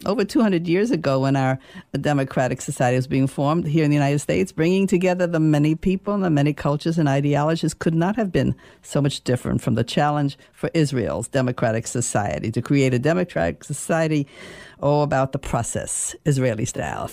Over 0.05 0.25
200 0.25 0.67
years 0.67 0.91
ago, 0.91 1.21
when 1.21 1.37
our 1.37 1.61
democratic 1.93 2.61
society 2.61 2.97
was 2.97 3.07
being 3.07 3.29
formed 3.29 3.69
here 3.69 3.85
in 3.85 3.91
the 3.91 3.97
United 3.97 4.19
States, 4.19 4.51
bringing 4.51 4.89
together 4.89 5.29
the 5.29 5.39
many 5.39 5.77
people 5.77 6.13
and 6.13 6.25
the 6.25 6.29
many 6.29 6.55
cultures 6.55 6.99
and 6.99 7.09
ideologies 7.09 7.73
could 7.73 7.95
not 7.95 8.17
have 8.17 8.33
been 8.33 8.57
so 8.83 9.01
much 9.01 9.23
different 9.23 9.63
from 9.63 9.77
the 9.77 9.85
challenge 9.85 10.37
for 10.53 10.73
Israel's 10.75 11.29
democratic 11.29 11.87
society 11.87 12.51
to 12.51 12.61
create 12.61 12.93
a 12.93 12.99
democratic 12.99 13.63
society, 13.63 14.27
all 14.81 15.05
about 15.05 15.31
the 15.31 15.39
process, 15.39 16.17
Israeli 16.25 16.65
style. 16.65 17.13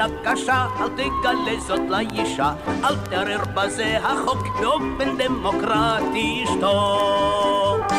תלונה 0.00 0.22
קשה, 0.24 0.66
אל 0.80 0.88
תגלה 0.88 1.60
זאת 1.60 1.80
לאישה, 1.88 2.52
אל 2.84 2.96
תערער 3.10 3.44
בזה 3.54 3.98
החוק 4.02 4.46
באופן 4.60 5.16
דמוקרטי 5.18 6.42
ישתוק. 6.44 7.92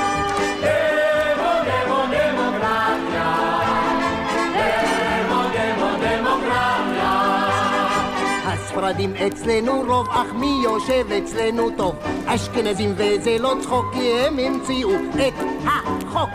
הספרדים 8.46 9.14
אצלנו 9.16 9.84
רוב, 9.88 10.08
אך 10.10 10.34
מי 10.34 10.62
יושב 10.64 11.12
אצלנו 11.12 11.70
טוב? 11.78 11.96
אשכנזים 12.26 12.94
וזה 12.98 13.38
לא 13.40 13.54
צחוק, 13.62 13.86
כי 13.94 14.20
הם 14.20 14.40
המציאו 14.40 14.90
את 15.16 15.34
החוק. 15.66 16.30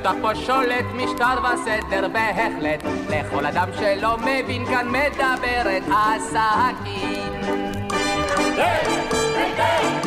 בשטח 0.00 0.14
פה 0.22 0.34
שולט 0.34 0.84
משטר 0.94 1.34
וסדר 1.44 2.08
בהחלט. 2.08 2.84
לכל 3.10 3.46
אדם 3.46 3.68
שלא 3.78 4.16
מבין 4.16 4.66
כאן 4.66 4.88
מדברת 4.88 5.82
הסכין 5.88 7.40
the 9.60 9.99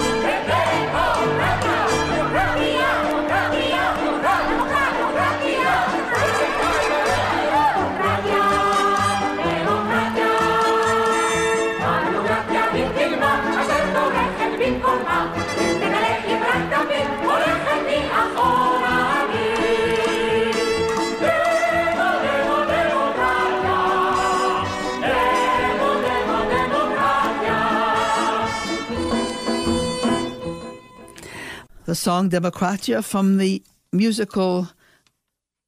song 32.04 32.30
Democratia 32.30 33.02
from 33.02 33.38
the 33.38 33.64
musical 33.94 34.68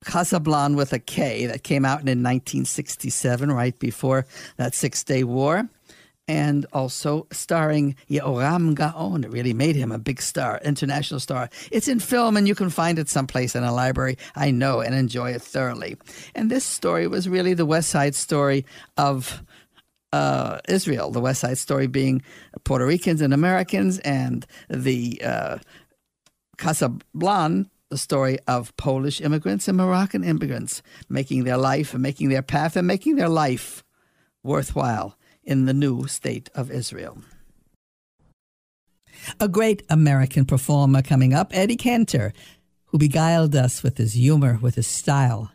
Casablanca 0.03 0.75
with 0.75 0.91
a 0.91 0.99
K 0.99 1.45
that 1.45 1.63
came 1.63 1.85
out 1.85 2.01
in 2.01 2.21
1967, 2.21 3.49
right 3.49 3.79
before 3.79 4.25
that 4.57 4.75
Six 4.75 5.01
Day 5.05 5.23
War. 5.23 5.69
And 6.27 6.65
also 6.73 7.27
starring 7.31 7.95
Yehoram 8.09 8.75
Gaon. 8.75 9.23
It 9.23 9.31
really 9.31 9.53
made 9.53 9.77
him 9.77 9.93
a 9.93 9.97
big 9.97 10.21
star, 10.21 10.59
international 10.65 11.21
star. 11.21 11.49
It's 11.71 11.87
in 11.87 12.01
film 12.01 12.35
and 12.35 12.49
you 12.49 12.55
can 12.55 12.69
find 12.69 12.99
it 12.99 13.07
someplace 13.07 13.55
in 13.55 13.63
a 13.63 13.73
library, 13.73 14.17
I 14.35 14.51
know, 14.51 14.81
and 14.81 14.93
enjoy 14.93 15.31
it 15.31 15.41
thoroughly. 15.41 15.95
And 16.33 16.51
this 16.51 16.65
story 16.65 17.07
was 17.07 17.29
really 17.29 17.53
the 17.53 17.65
West 17.65 17.89
Side 17.91 18.13
story 18.13 18.65
of 18.97 19.41
uh, 20.11 20.59
Israel, 20.67 21.11
the 21.11 21.21
West 21.21 21.41
Side 21.41 21.57
story 21.57 21.87
being 21.87 22.21
Puerto 22.65 22.85
Ricans 22.85 23.21
and 23.21 23.33
Americans, 23.33 23.99
and 23.99 24.45
the 24.69 25.21
uh, 25.23 25.57
Casablanca, 26.57 27.69
the 27.89 27.97
story 27.97 28.39
of 28.47 28.75
Polish 28.77 29.21
immigrants 29.21 29.67
and 29.67 29.77
Moroccan 29.77 30.23
immigrants 30.23 30.81
making 31.07 31.43
their 31.43 31.57
life 31.57 31.93
and 31.93 32.01
making 32.01 32.29
their 32.29 32.41
path 32.41 32.75
and 32.75 32.87
making 32.87 33.15
their 33.15 33.29
life 33.29 33.83
worthwhile 34.43 35.17
in 35.43 35.65
the 35.65 35.73
new 35.73 36.07
state 36.07 36.49
of 36.55 36.71
Israel. 36.71 37.19
A 39.39 39.47
great 39.47 39.83
American 39.89 40.45
performer 40.45 41.01
coming 41.01 41.33
up, 41.33 41.51
Eddie 41.53 41.77
Cantor, 41.77 42.33
who 42.85 42.97
beguiled 42.97 43.55
us 43.55 43.83
with 43.83 43.97
his 43.97 44.13
humor, 44.13 44.59
with 44.61 44.75
his 44.75 44.87
style, 44.87 45.51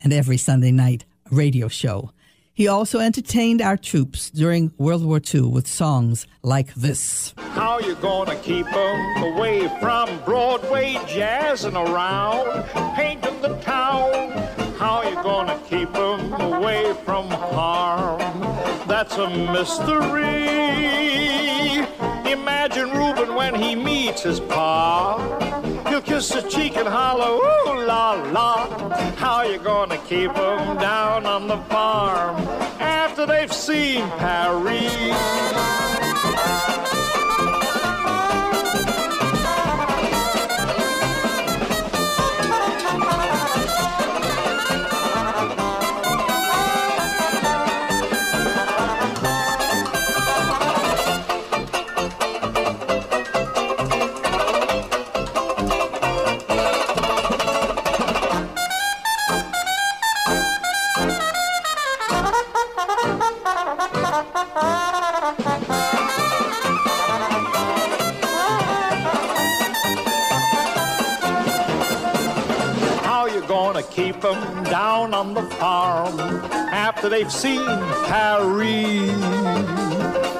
and 0.00 0.12
every 0.12 0.36
Sunday 0.36 0.72
night 0.72 1.04
radio 1.30 1.68
show. 1.68 2.12
He 2.54 2.68
also 2.68 2.98
entertained 3.00 3.62
our 3.62 3.78
troops 3.78 4.28
during 4.28 4.72
World 4.76 5.04
War 5.04 5.20
II 5.34 5.42
with 5.42 5.66
songs 5.66 6.26
like 6.42 6.74
this. 6.74 7.32
How 7.38 7.78
you 7.80 7.94
gonna 7.96 8.36
keep 8.36 8.66
keep 8.66 8.66
'em 8.66 9.22
away 9.22 9.68
from 9.80 10.08
Broadway 10.26 10.98
jazzing 11.06 11.76
around, 11.76 12.64
painting 12.94 13.40
the 13.40 13.56
town? 13.60 14.32
How 14.78 15.02
you 15.08 15.14
gonna 15.22 15.58
keep 15.68 15.72
keep 15.72 15.96
'em 15.96 16.32
away 16.34 16.92
from 17.06 17.30
harm? 17.30 18.20
That's 18.86 19.16
a 19.16 19.28
mystery. 19.30 20.48
Imagine 22.30 22.90
Reuben 22.90 23.34
when 23.34 23.54
he 23.54 23.74
meets 23.74 24.22
his 24.22 24.40
pa. 24.40 25.16
He'll 25.92 26.00
kiss 26.00 26.32
his 26.32 26.50
cheek 26.50 26.78
and 26.78 26.88
holler, 26.88 27.32
ooh 27.36 27.86
la 27.86 28.12
la. 28.32 28.66
How 29.16 29.42
you 29.42 29.58
gonna 29.58 29.98
keep 30.08 30.34
'em 30.34 30.78
down 30.78 31.26
on 31.26 31.48
the 31.48 31.58
farm 31.68 32.36
after 32.80 33.26
they've 33.26 33.52
seen 33.52 34.08
Paris? 34.16 34.90
After 77.02 77.16
they've 77.16 77.32
seen 77.32 77.64
Paris? 78.06 79.10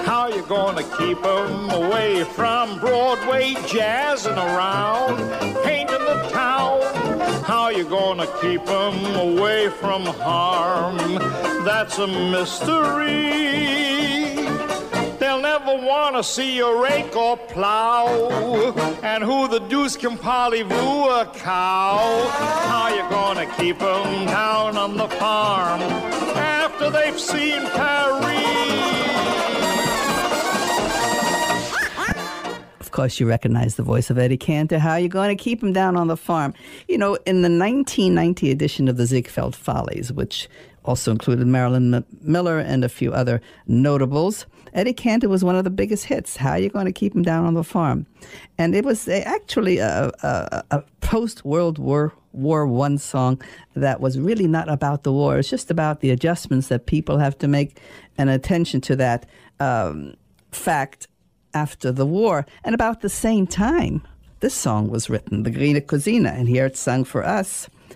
How 0.06 0.28
you 0.28 0.42
gonna 0.42 0.84
keep 0.96 1.18
keep 1.18 1.18
'em 1.24 1.70
away 1.70 2.22
from 2.22 2.78
Broadway 2.78 3.54
jazzing 3.66 4.38
around, 4.38 5.16
painting 5.64 6.04
the 6.10 6.28
town? 6.30 6.80
How 7.42 7.70
you 7.70 7.82
gonna 7.84 8.28
keep 8.40 8.62
keep 8.62 8.64
'em 8.68 8.96
away 9.16 9.70
from 9.70 10.06
harm? 10.06 10.98
That's 11.64 11.98
a 11.98 12.06
mystery. 12.06 13.81
Never 15.72 15.86
want 15.86 16.16
to 16.16 16.22
see 16.22 16.56
you 16.56 16.82
rake 16.82 17.16
or 17.16 17.38
plow. 17.38 18.06
And 19.02 19.24
who 19.24 19.48
the 19.48 19.58
deuce 19.58 19.96
can 19.96 20.18
parley-voo 20.18 20.74
a 20.74 21.32
cow? 21.34 22.28
How 22.68 22.88
you 22.94 23.02
gonna 23.08 23.46
keep 23.56 23.80
'em 23.80 24.26
down 24.26 24.76
on 24.76 24.98
the 24.98 25.08
farm 25.08 25.80
after 26.36 26.90
they've 26.90 27.18
seen 27.18 27.62
Paris? 27.70 28.28
Of 32.80 32.90
course, 32.90 33.18
you 33.18 33.26
recognize 33.26 33.76
the 33.76 33.82
voice 33.82 34.10
of 34.10 34.18
Eddie 34.18 34.36
Cantor. 34.36 34.78
How 34.78 34.96
you 34.96 35.08
going 35.08 35.34
to 35.34 35.42
keep 35.42 35.62
him 35.62 35.72
down 35.72 35.96
on 35.96 36.08
the 36.08 36.16
farm? 36.18 36.52
You 36.86 36.98
know, 36.98 37.14
in 37.24 37.40
the 37.40 37.48
1990 37.48 38.50
edition 38.50 38.88
of 38.88 38.98
the 38.98 39.06
Ziegfeld 39.06 39.56
Follies, 39.56 40.12
which 40.12 40.50
also 40.84 41.10
included 41.10 41.46
Marilyn 41.46 41.94
M- 41.94 42.04
Miller 42.20 42.58
and 42.58 42.84
a 42.84 42.88
few 42.88 43.12
other 43.12 43.40
notables, 43.66 44.46
Eddie 44.74 44.94
Cantor 44.94 45.28
was 45.28 45.44
one 45.44 45.56
of 45.56 45.64
the 45.64 45.70
biggest 45.70 46.06
hits. 46.06 46.36
How 46.36 46.52
are 46.52 46.58
you 46.58 46.70
going 46.70 46.86
to 46.86 46.92
keep 46.92 47.14
him 47.14 47.22
down 47.22 47.44
on 47.44 47.54
the 47.54 47.64
farm? 47.64 48.06
And 48.58 48.74
it 48.74 48.84
was 48.84 49.06
a, 49.06 49.22
actually 49.22 49.78
a, 49.78 50.10
a, 50.22 50.64
a 50.70 50.82
post 51.00 51.44
World 51.44 51.78
War 51.78 52.12
War 52.32 52.66
One 52.66 52.96
song 52.96 53.42
that 53.74 54.00
was 54.00 54.18
really 54.18 54.46
not 54.46 54.70
about 54.70 55.02
the 55.02 55.12
war. 55.12 55.38
It's 55.38 55.50
just 55.50 55.70
about 55.70 56.00
the 56.00 56.10
adjustments 56.10 56.68
that 56.68 56.86
people 56.86 57.18
have 57.18 57.36
to 57.38 57.48
make 57.48 57.78
and 58.16 58.30
attention 58.30 58.80
to 58.82 58.96
that 58.96 59.26
um, 59.60 60.14
fact 60.50 61.08
after 61.52 61.92
the 61.92 62.06
war. 62.06 62.46
And 62.64 62.74
about 62.74 63.02
the 63.02 63.10
same 63.10 63.46
time, 63.46 64.02
this 64.40 64.54
song 64.54 64.88
was 64.88 65.10
written, 65.10 65.42
The 65.42 65.50
Green 65.50 65.78
Cosina, 65.82 66.30
and 66.30 66.48
here 66.48 66.66
it's 66.66 66.80
sung 66.80 67.04
for 67.04 67.22
us 67.22 67.68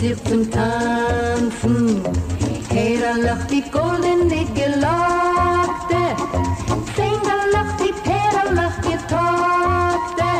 und 0.00 0.28
zum 0.28 0.48
Tanzen. 0.50 2.02
Hey, 2.70 2.98
da 3.00 3.16
lacht 3.20 3.50
die 3.50 3.64
goldene 3.70 4.44
Gelagte. 4.54 6.16
sing, 6.94 7.20
da 7.24 7.46
lacht 7.52 7.80
die 7.80 7.92
Pera, 8.04 8.44
lacht 8.54 8.84
die 8.84 8.96
Tochter. 9.08 10.34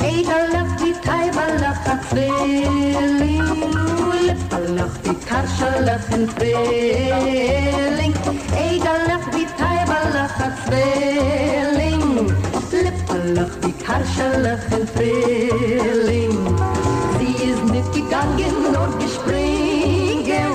Hey, 0.00 0.24
da 0.24 0.38
lacht 0.56 0.80
die 0.80 0.92
Taiba, 0.92 1.46
lacht 1.60 1.86
das 1.86 2.00
Zwilling, 2.10 3.44
da 4.50 4.58
lacht 4.58 5.06
die 5.06 5.16
Tascha, 5.24 5.78
lacht 5.84 6.12
den 6.12 6.28
Zwilling. 6.30 8.14
Hey, 8.52 8.80
da 8.80 8.96
lacht 9.06 9.32
die 9.34 9.46
Taiba, 9.56 9.98
lacht 10.14 10.40
das 10.40 10.54
Zwilling, 10.66 12.02
da 13.06 13.16
lacht 13.40 13.58
die 13.64 13.74
Tascha, 13.84 14.28
lacht 14.38 14.68
den 14.72 14.84
Zwilling. 14.88 16.34
Ist 17.44 17.62
nicht 17.64 17.92
gegangen 17.92 18.54
und 18.64 18.98
gespringen. 19.00 20.54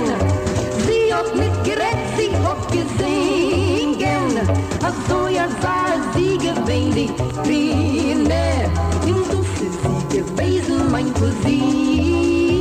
Sie 0.88 1.14
hat 1.14 1.36
nicht 1.36 1.64
gerettet, 1.64 2.18
sie 2.18 2.32
hat 2.36 2.68
gesingen. 2.72 4.50
Ach 4.82 4.96
so, 5.08 5.28
ja, 5.28 5.48
sah 5.62 5.94
sie 6.16 6.36
gewinnt 6.40 6.96
die 6.96 7.12
Trine. 7.44 8.72
Im 9.06 9.18
Duft 9.30 9.62
ist 9.62 9.80
sie 9.84 10.18
gewesen, 10.18 10.92
mein 10.92 11.14
Cousine. 11.14 12.58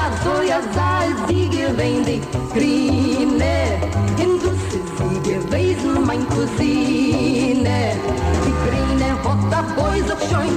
Ach 0.00 0.16
so, 0.24 0.42
ja, 0.42 0.60
sah 0.74 1.06
sie 1.28 1.48
gewinnt 1.48 2.08
die 2.08 2.20
Trine. 2.52 3.54
Im 4.18 4.32
Duft 4.40 4.74
ist 4.74 4.92
sie 4.98 5.16
gewesen, 5.30 6.04
mein 6.04 6.28
Cousine. 6.30 7.78
Die 8.44 8.54
Trine 8.64 9.08
hat 9.22 9.42
der 9.52 9.64
Boy 9.80 9.98
so 10.08 10.16
schön 10.26 10.56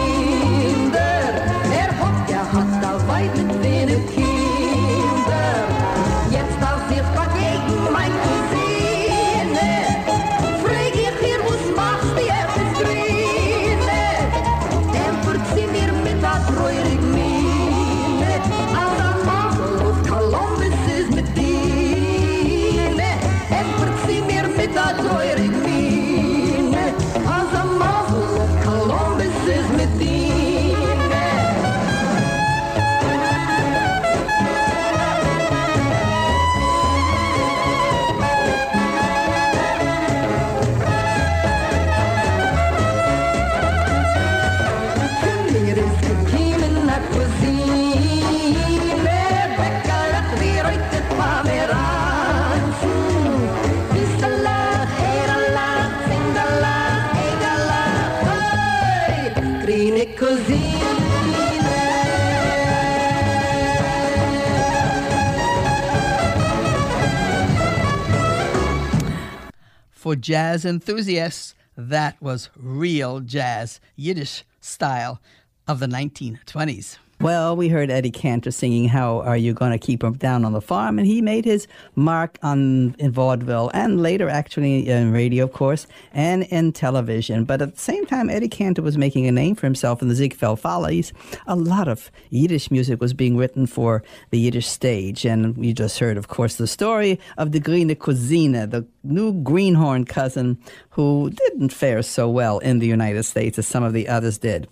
For 70.11 70.17
jazz 70.17 70.65
enthusiasts, 70.65 71.55
that 71.77 72.21
was 72.21 72.49
real 72.57 73.21
jazz, 73.21 73.79
Yiddish 73.95 74.43
style 74.59 75.21
of 75.69 75.79
the 75.79 75.85
1920s. 75.85 76.97
Well, 77.21 77.55
we 77.55 77.67
heard 77.67 77.91
Eddie 77.91 78.09
Cantor 78.09 78.49
singing 78.49 78.87
"How 78.87 79.19
Are 79.21 79.37
You 79.37 79.53
to 79.53 79.77
Keep 79.77 80.03
Him 80.03 80.13
Down 80.13 80.43
on 80.43 80.53
the 80.53 80.61
Farm," 80.61 80.97
and 80.97 81.05
he 81.05 81.21
made 81.21 81.45
his 81.45 81.67
mark 81.93 82.39
on 82.41 82.95
in 82.97 83.11
vaudeville 83.11 83.69
and 83.75 84.01
later, 84.01 84.27
actually, 84.27 84.89
in 84.89 85.11
radio, 85.11 85.43
of 85.43 85.53
course, 85.53 85.85
and 86.15 86.41
in 86.45 86.71
television. 86.71 87.43
But 87.43 87.61
at 87.61 87.75
the 87.75 87.79
same 87.79 88.07
time, 88.07 88.31
Eddie 88.31 88.47
Cantor 88.47 88.81
was 88.81 88.97
making 88.97 89.27
a 89.27 89.31
name 89.31 89.53
for 89.53 89.67
himself 89.67 90.01
in 90.01 90.07
the 90.07 90.15
Ziegfeld 90.15 90.59
Follies. 90.59 91.13
A 91.45 91.55
lot 91.55 91.87
of 91.87 92.09
Yiddish 92.31 92.71
music 92.71 92.99
was 92.99 93.13
being 93.13 93.37
written 93.37 93.67
for 93.67 94.01
the 94.31 94.39
Yiddish 94.39 94.67
stage, 94.67 95.23
and 95.23 95.55
we 95.55 95.73
just 95.73 95.99
heard, 95.99 96.17
of 96.17 96.27
course, 96.27 96.55
the 96.55 96.65
story 96.65 97.19
of 97.37 97.51
the 97.51 97.61
Grüne 97.61 97.97
Cousine, 97.99 98.53
the 98.53 98.87
new 99.03 99.31
greenhorn 99.31 100.05
cousin 100.05 100.57
who 100.89 101.29
didn't 101.29 101.71
fare 101.71 102.01
so 102.01 102.27
well 102.27 102.57
in 102.57 102.79
the 102.79 102.87
United 102.87 103.25
States 103.25 103.59
as 103.59 103.67
some 103.67 103.83
of 103.83 103.93
the 103.93 104.07
others 104.07 104.39
did. 104.39 104.67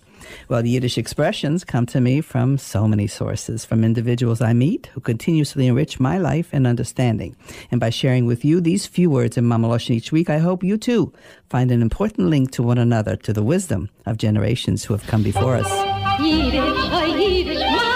Well, 0.48 0.66
Yiddish 0.66 0.98
expressions 0.98 1.64
come 1.64 1.86
to 1.88 2.02
me 2.02 2.22
from 2.22 2.58
so 2.58 2.88
many 2.88 3.08
sources, 3.08 3.66
from 3.66 3.84
individuals 3.84 4.42
I 4.42 4.54
meet 4.54 4.88
who 4.94 5.02
continuously 5.02 5.68
enrich 5.68 6.00
my 6.00 6.18
life 6.18 6.50
and 6.52 6.66
understanding. 6.66 7.36
And 7.72 7.80
by 7.80 7.90
sharing 7.90 8.26
with 8.26 8.44
you 8.44 8.62
these 8.62 8.86
few 8.86 9.10
words 9.10 9.38
in 9.38 9.46
Mamaloshin 9.46 9.96
each 9.96 10.12
week, 10.12 10.30
I 10.30 10.40
hope 10.40 10.64
you 10.64 10.78
too 10.78 11.14
find 11.50 11.72
an 11.72 11.82
important 11.82 12.30
link 12.30 12.52
to 12.52 12.64
one 12.64 12.78
another, 12.78 13.16
to 13.16 13.34
the 13.34 13.44
wisdom 13.44 13.90
of 14.06 14.18
generations 14.18 14.84
who 14.84 14.94
have 14.94 15.06
come 15.08 15.24
before 15.24 15.56
us. 15.56 17.89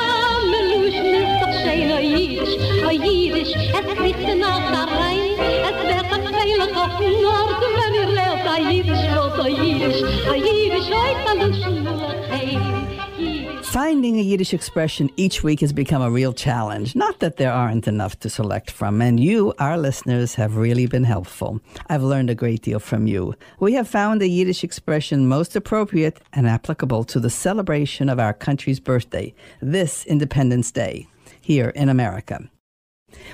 Finding 13.63 14.19
a 14.19 14.21
Yiddish 14.21 14.53
expression 14.53 15.09
each 15.17 15.43
week 15.43 15.61
has 15.61 15.73
become 15.73 16.03
a 16.03 16.11
real 16.11 16.33
challenge. 16.33 16.95
Not 16.95 17.19
that 17.19 17.37
there 17.37 17.51
aren't 17.51 17.87
enough 17.87 18.19
to 18.19 18.29
select 18.29 18.69
from, 18.69 19.01
and 19.01 19.19
you, 19.19 19.55
our 19.57 19.75
listeners, 19.75 20.35
have 20.35 20.55
really 20.55 20.85
been 20.85 21.03
helpful. 21.03 21.61
I've 21.89 22.03
learned 22.03 22.29
a 22.29 22.35
great 22.35 22.61
deal 22.61 22.79
from 22.79 23.07
you. 23.07 23.33
We 23.59 23.73
have 23.73 23.87
found 23.87 24.21
a 24.21 24.27
Yiddish 24.27 24.63
expression 24.63 25.27
most 25.27 25.55
appropriate 25.55 26.19
and 26.33 26.47
applicable 26.47 27.05
to 27.05 27.19
the 27.19 27.31
celebration 27.31 28.07
of 28.07 28.19
our 28.19 28.33
country's 28.33 28.79
birthday, 28.79 29.33
this 29.63 30.05
Independence 30.05 30.69
Day, 30.71 31.07
here 31.41 31.69
in 31.69 31.89
America. 31.89 32.47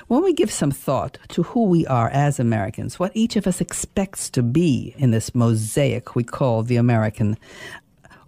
When 0.08 0.22
we 0.22 0.32
give 0.32 0.50
some 0.50 0.70
thought 0.70 1.18
to 1.28 1.42
who 1.42 1.64
we 1.64 1.86
are 1.86 2.08
as 2.08 2.38
Americans, 2.38 2.98
what 2.98 3.12
each 3.14 3.36
of 3.36 3.46
us 3.46 3.60
expects 3.60 4.30
to 4.30 4.42
be 4.42 4.94
in 4.98 5.10
this 5.10 5.34
mosaic 5.34 6.14
we 6.14 6.24
call 6.24 6.62
the 6.62 6.76
American, 6.76 7.36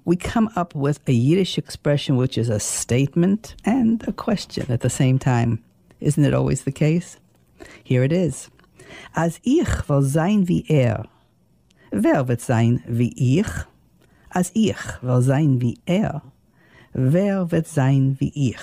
we 0.05 0.17
come 0.17 0.51
up 0.57 0.75
with 0.75 1.01
a 1.09 1.13
Yiddish 1.13 1.59
expression 1.59 2.17
which 2.17 2.37
is 2.37 2.49
a 2.49 2.61
statement 2.61 3.55
and 3.65 4.07
a 4.09 4.13
question 4.13 4.71
at 4.71 4.81
the 4.81 4.91
same 4.91 5.19
time. 5.19 5.63
Isn't 6.01 6.25
it 6.25 6.35
always 6.35 6.65
the 6.65 6.73
case? 6.73 7.19
Here 7.85 8.03
it 8.03 8.13
is. 8.13 8.51
As 9.15 9.39
ich 9.45 9.89
will 9.89 10.03
sein 10.03 10.47
wie 10.49 10.65
er. 10.69 11.05
Wer 11.93 12.25
wird 12.25 12.41
sein 12.41 12.83
wie 12.87 13.15
ich? 13.17 13.47
As 14.35 14.51
ich 14.55 15.03
will 15.03 15.23
sein 15.23 15.61
wie 15.61 15.79
er. 15.87 16.23
Wer 16.95 17.51
wird 17.51 17.67
sein 17.67 18.17
wie 18.19 18.33
ich? 18.35 18.61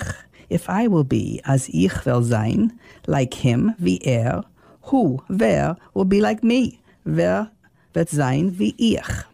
If 0.50 0.68
I 0.68 0.88
will 0.88 1.04
be 1.04 1.40
as 1.44 1.70
ich 1.72 2.04
will 2.04 2.22
sein, 2.22 2.78
like 3.06 3.34
him, 3.34 3.74
wie 3.78 4.00
er, 4.04 4.42
who, 4.82 5.22
wer, 5.28 5.76
will 5.94 6.04
be 6.04 6.20
like 6.20 6.42
me? 6.42 6.80
Wer 7.04 7.50
wird 7.94 8.08
sein 8.08 8.50
wie 8.58 8.74
ich? 8.76 9.24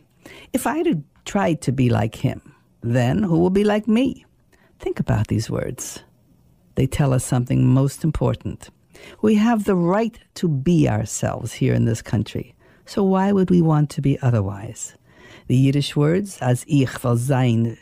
If 0.52 0.66
I 0.66 0.78
had 0.78 1.02
tried 1.24 1.62
to 1.62 1.72
be 1.72 1.88
like 1.88 2.16
him, 2.16 2.54
then 2.82 3.22
who 3.22 3.38
will 3.38 3.50
be 3.50 3.64
like 3.64 3.88
me? 3.88 4.26
Think 4.78 5.00
about 5.00 5.28
these 5.28 5.50
words. 5.50 6.00
They 6.74 6.86
tell 6.86 7.14
us 7.14 7.24
something 7.24 7.66
most 7.66 8.04
important. 8.04 8.68
We 9.22 9.36
have 9.36 9.64
the 9.64 9.74
right 9.74 10.18
to 10.34 10.48
be 10.48 10.88
ourselves 10.88 11.54
here 11.54 11.72
in 11.72 11.86
this 11.86 12.02
country. 12.02 12.54
So 12.84 13.02
why 13.02 13.32
would 13.32 13.50
we 13.50 13.62
want 13.62 13.88
to 13.90 14.02
be 14.02 14.18
otherwise? 14.20 14.94
The 15.46 15.56
Yiddish 15.56 15.96
words, 15.96 16.38
as 16.40 16.64
ich 16.68 17.02
will 17.02 17.16
sein 17.16 17.78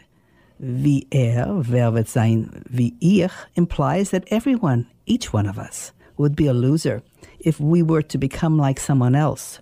wie 0.58 1.06
er, 1.10 1.62
wer 1.68 1.92
wird 1.92 2.08
sein 2.08 2.62
wie 2.68 2.94
ich, 3.00 3.32
implies 3.54 4.10
that 4.10 4.24
everyone, 4.30 4.86
each 5.06 5.32
one 5.32 5.46
of 5.46 5.58
us, 5.58 5.92
would 6.16 6.36
be 6.36 6.46
a 6.46 6.52
loser 6.52 7.02
if 7.40 7.60
we 7.60 7.82
were 7.82 8.02
to 8.02 8.18
become 8.18 8.56
like 8.56 8.80
someone 8.80 9.14
else, 9.14 9.60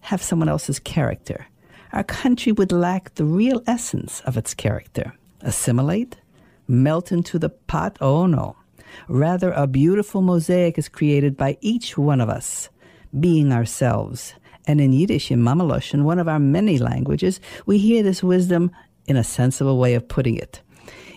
have 0.00 0.22
someone 0.22 0.48
else's 0.48 0.78
character. 0.78 1.46
Our 1.92 2.04
country 2.04 2.52
would 2.52 2.72
lack 2.72 3.14
the 3.14 3.24
real 3.24 3.62
essence 3.66 4.20
of 4.26 4.36
its 4.36 4.54
character. 4.54 5.12
assimilate, 5.42 6.16
melt 6.68 7.12
into 7.12 7.38
the 7.38 7.48
pot? 7.48 7.96
Oh 8.00 8.26
no. 8.26 8.56
Rather, 9.08 9.52
a 9.52 9.66
beautiful 9.66 10.22
mosaic 10.22 10.78
is 10.78 10.88
created 10.88 11.36
by 11.36 11.56
each 11.60 11.96
one 11.96 12.20
of 12.20 12.28
us, 12.28 12.68
being 13.18 13.52
ourselves. 13.52 14.34
And 14.66 14.80
in 14.80 14.92
Yiddish, 14.92 15.30
in 15.30 15.40
Mamalosh, 15.40 15.92
in 15.92 16.04
one 16.04 16.18
of 16.18 16.28
our 16.28 16.38
many 16.38 16.78
languages, 16.78 17.40
we 17.66 17.78
hear 17.78 18.02
this 18.02 18.22
wisdom 18.22 18.70
in 19.06 19.16
a 19.16 19.24
sensible 19.24 19.78
way 19.78 19.94
of 19.94 20.08
putting 20.08 20.36
it. 20.36 20.60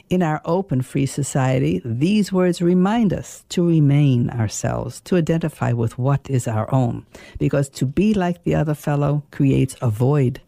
In 0.10 0.22
our 0.22 0.40
open, 0.46 0.84
free 0.84 1.08
society, 1.08 1.82
these 1.84 2.32
words 2.32 2.62
remind 2.62 3.12
us 3.12 3.44
to 3.50 3.68
remain 3.68 4.30
ourselves, 4.30 5.02
to 5.02 5.16
identify 5.16 5.72
with 5.72 5.98
what 5.98 6.30
is 6.30 6.48
our 6.48 6.72
own, 6.72 7.06
because 7.40 7.70
to 7.70 7.88
be 7.88 8.14
like 8.14 8.44
the 8.44 8.54
other 8.54 8.76
fellow 8.76 9.24
creates 9.32 9.76
a 9.82 9.90
void, 9.90 10.42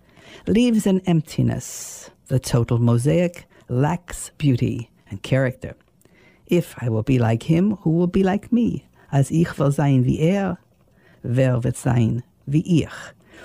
leaves 0.45 0.85
an 0.85 1.01
emptiness. 1.07 2.11
The 2.27 2.39
total 2.39 2.77
mosaic 2.77 3.45
lacks 3.67 4.31
beauty 4.37 4.91
and 5.09 5.23
character. 5.23 5.75
If 6.45 6.75
I 6.79 6.89
will 6.89 7.03
be 7.03 7.17
like 7.17 7.43
him, 7.43 7.77
who 7.77 7.91
will 7.91 8.07
be 8.07 8.23
like 8.23 8.51
me? 8.51 8.85
As 9.11 9.31
ich 9.31 9.57
will 9.57 9.71
sein 9.71 10.03
wie 10.03 10.21
er, 10.21 10.57
wer 11.23 11.59
wird 11.63 11.77
sein 11.77 12.23
wie 12.45 12.83
ich? 12.83 12.93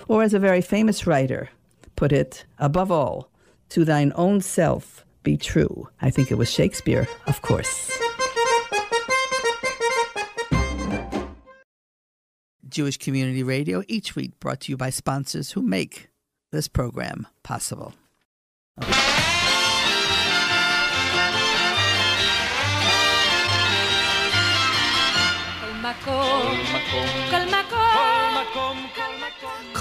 Or 0.08 0.22
as 0.22 0.34
a 0.34 0.38
very 0.38 0.60
famous 0.60 1.06
writer 1.06 1.48
put 1.96 2.12
it, 2.12 2.44
above 2.58 2.90
all, 2.90 3.28
to 3.72 3.86
thine 3.86 4.12
own 4.16 4.40
self 4.42 5.06
be 5.22 5.38
true. 5.38 5.88
I 6.02 6.10
think 6.10 6.30
it 6.30 6.34
was 6.34 6.50
Shakespeare, 6.50 7.08
of 7.26 7.40
course. 7.40 7.90
Jewish 12.68 12.98
Community 12.98 13.42
Radio, 13.42 13.82
each 13.88 14.14
week 14.14 14.38
brought 14.40 14.60
to 14.60 14.72
you 14.72 14.76
by 14.76 14.90
sponsors 14.90 15.52
who 15.52 15.62
make 15.62 16.10
this 16.50 16.68
program 16.68 17.26
possible. 17.42 17.94
Kol 26.04 26.62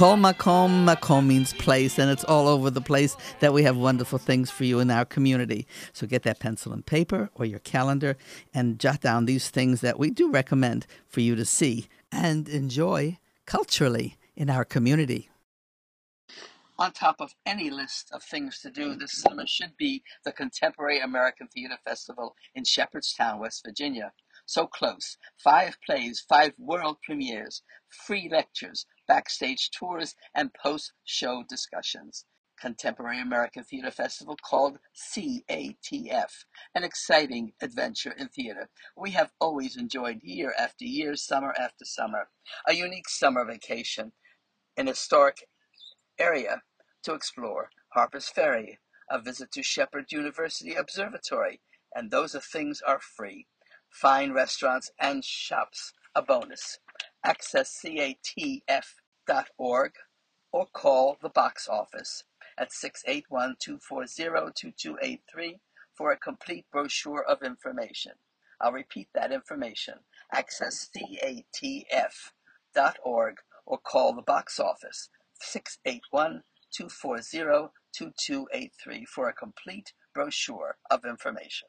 Makom 0.02 0.84
Makom 0.84 1.28
means 1.28 1.54
place, 1.54 2.00
and 2.00 2.10
it's 2.10 2.24
all 2.24 2.48
over 2.48 2.72
the 2.72 2.82
place 2.82 3.16
that 3.40 3.54
we 3.54 3.62
have 3.62 3.78
wonderful 3.78 4.18
things 4.18 4.50
for 4.50 4.64
you 4.64 4.80
in 4.80 4.90
our 4.90 5.06
community. 5.06 5.68
So 5.94 6.08
get 6.08 6.24
that 6.24 6.40
pencil 6.40 6.74
and 6.74 6.84
paper 6.84 7.30
or 7.36 7.46
your 7.46 7.60
calendar 7.60 8.18
and 8.52 8.80
jot 8.80 9.02
down 9.02 9.26
these 9.26 9.52
things 9.52 9.82
that 9.82 10.00
we 10.00 10.10
do 10.10 10.32
recommend 10.32 10.88
for 11.08 11.20
you 11.20 11.36
to 11.36 11.46
see 11.46 11.88
and 12.12 12.50
enjoy 12.50 13.20
culturally 13.46 14.18
in 14.36 14.50
our 14.50 14.66
community. 14.66 15.30
On 16.80 16.92
top 16.92 17.18
of 17.20 17.36
any 17.46 17.70
list 17.70 18.10
of 18.12 18.24
things 18.24 18.58
to 18.62 18.72
do 18.72 18.96
this 18.96 19.22
summer 19.22 19.46
should 19.46 19.78
be 19.78 20.02
the 20.26 20.32
Contemporary 20.32 21.00
American 21.00 21.48
Theater 21.48 21.78
Festival 21.86 22.36
in 22.56 22.64
Shepherdstown, 22.66 23.38
West 23.38 23.62
Virginia. 23.64 24.14
So 24.48 24.66
close. 24.66 25.18
Five 25.38 25.78
plays, 25.86 26.26
five 26.28 26.54
world 26.58 26.98
premieres, 27.04 27.62
free 27.88 28.28
lectures, 28.32 28.86
backstage 29.12 29.72
tours, 29.72 30.16
and 30.34 30.54
post 30.54 30.94
show 31.04 31.44
discussions. 31.50 32.26
Contemporary 32.58 33.20
American 33.22 33.66
Theater 33.66 33.92
Festival 33.92 34.38
called 34.42 34.80
CATF, 34.96 36.46
an 36.74 36.86
exciting 36.86 37.52
adventure 37.62 38.14
in 38.18 38.30
theater. 38.30 38.70
We 38.96 39.12
have 39.12 39.34
always 39.42 39.76
enjoyed 39.76 40.22
year 40.24 40.54
after 40.58 40.86
year, 40.86 41.18
summer 41.18 41.54
after 41.60 41.84
summer, 41.84 42.30
a 42.66 42.74
unique 42.74 43.10
summer 43.10 43.44
vacation, 43.44 44.14
an 44.78 44.88
historic 44.88 45.46
area 46.18 46.62
to 47.04 47.14
explore, 47.14 47.70
Harper's 47.90 48.30
Ferry, 48.30 48.80
a 49.10 49.20
visit 49.22 49.52
to 49.52 49.62
Shepherd 49.62 50.06
University 50.14 50.74
Observatory, 50.74 51.60
and 51.94 52.12
those 52.12 52.34
are 52.34 52.40
things 52.40 52.82
are 52.88 53.02
free. 53.02 53.46
Fine 53.90 54.32
restaurants 54.32 54.90
and 55.02 55.26
shops, 55.26 55.92
a 56.16 56.22
bonus. 56.22 56.80
Access 57.26 57.78
catf.org 59.28 59.92
or 60.52 60.68
call 60.74 61.18
the 61.22 61.30
box 61.30 61.70
office 61.70 62.24
at 62.58 62.72
681-240-2283 62.72 65.60
for 65.94 66.12
a 66.12 66.18
complete 66.18 66.66
brochure 66.72 67.24
of 67.24 67.44
information. 67.44 68.14
I'll 68.60 68.74
repeat 68.74 69.10
that 69.14 69.32
information. 69.32 70.00
Access 70.34 70.90
catf.org 70.96 71.46
or 73.66 73.78
call 73.78 74.14
the 74.14 74.22
box 74.22 74.60
office 74.60 75.10
681-240-2283 76.78 79.08
for 79.08 79.30
a 79.30 79.34
complete 79.34 79.94
brochure 80.14 80.78
of 80.90 81.06
information. 81.06 81.68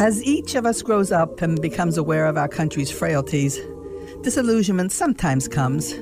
As 0.00 0.24
each 0.24 0.54
of 0.54 0.64
us 0.64 0.80
grows 0.80 1.12
up 1.12 1.42
and 1.42 1.60
becomes 1.60 1.98
aware 1.98 2.24
of 2.24 2.38
our 2.38 2.48
country's 2.48 2.90
frailties, 2.90 3.60
disillusionment 4.22 4.92
sometimes 4.92 5.46
comes. 5.46 5.92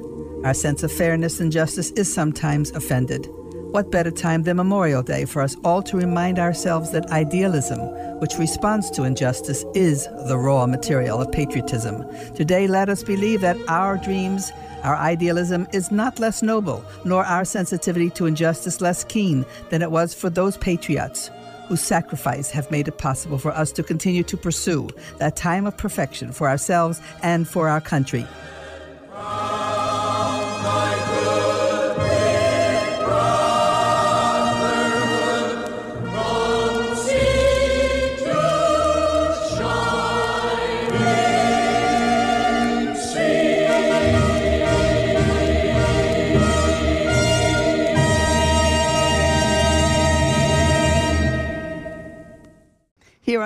Our 0.44 0.54
sense 0.54 0.84
of 0.84 0.92
fairness 0.92 1.40
and 1.40 1.50
justice 1.50 1.90
is 1.90 2.14
sometimes 2.14 2.70
offended. 2.70 3.26
What 3.72 3.90
better 3.90 4.12
time 4.12 4.44
than 4.44 4.58
Memorial 4.58 5.02
Day 5.02 5.24
for 5.24 5.42
us 5.42 5.56
all 5.64 5.82
to 5.82 5.96
remind 5.96 6.38
ourselves 6.38 6.92
that 6.92 7.10
idealism, 7.10 7.80
which 8.20 8.38
responds 8.38 8.88
to 8.92 9.02
injustice, 9.02 9.64
is 9.74 10.06
the 10.28 10.38
raw 10.38 10.68
material 10.68 11.20
of 11.20 11.32
patriotism. 11.32 12.06
Today, 12.36 12.68
let 12.68 12.88
us 12.88 13.02
believe 13.02 13.40
that 13.40 13.58
our 13.66 13.96
dreams, 13.96 14.52
our 14.84 14.94
idealism 14.94 15.66
is 15.72 15.90
not 15.90 16.20
less 16.20 16.40
noble, 16.40 16.84
nor 17.04 17.24
our 17.24 17.44
sensitivity 17.44 18.10
to 18.10 18.26
injustice 18.26 18.80
less 18.80 19.02
keen 19.02 19.44
than 19.70 19.82
it 19.82 19.90
was 19.90 20.14
for 20.14 20.30
those 20.30 20.56
patriots 20.56 21.32
whose 21.68 21.82
sacrifice 21.82 22.50
have 22.50 22.70
made 22.70 22.88
it 22.88 22.98
possible 22.98 23.38
for 23.38 23.52
us 23.52 23.70
to 23.72 23.82
continue 23.82 24.22
to 24.24 24.36
pursue 24.36 24.88
that 25.18 25.36
time 25.36 25.66
of 25.66 25.76
perfection 25.76 26.32
for 26.32 26.48
ourselves 26.48 27.00
and 27.22 27.46
for 27.46 27.68
our 27.68 27.80
country. 27.80 28.26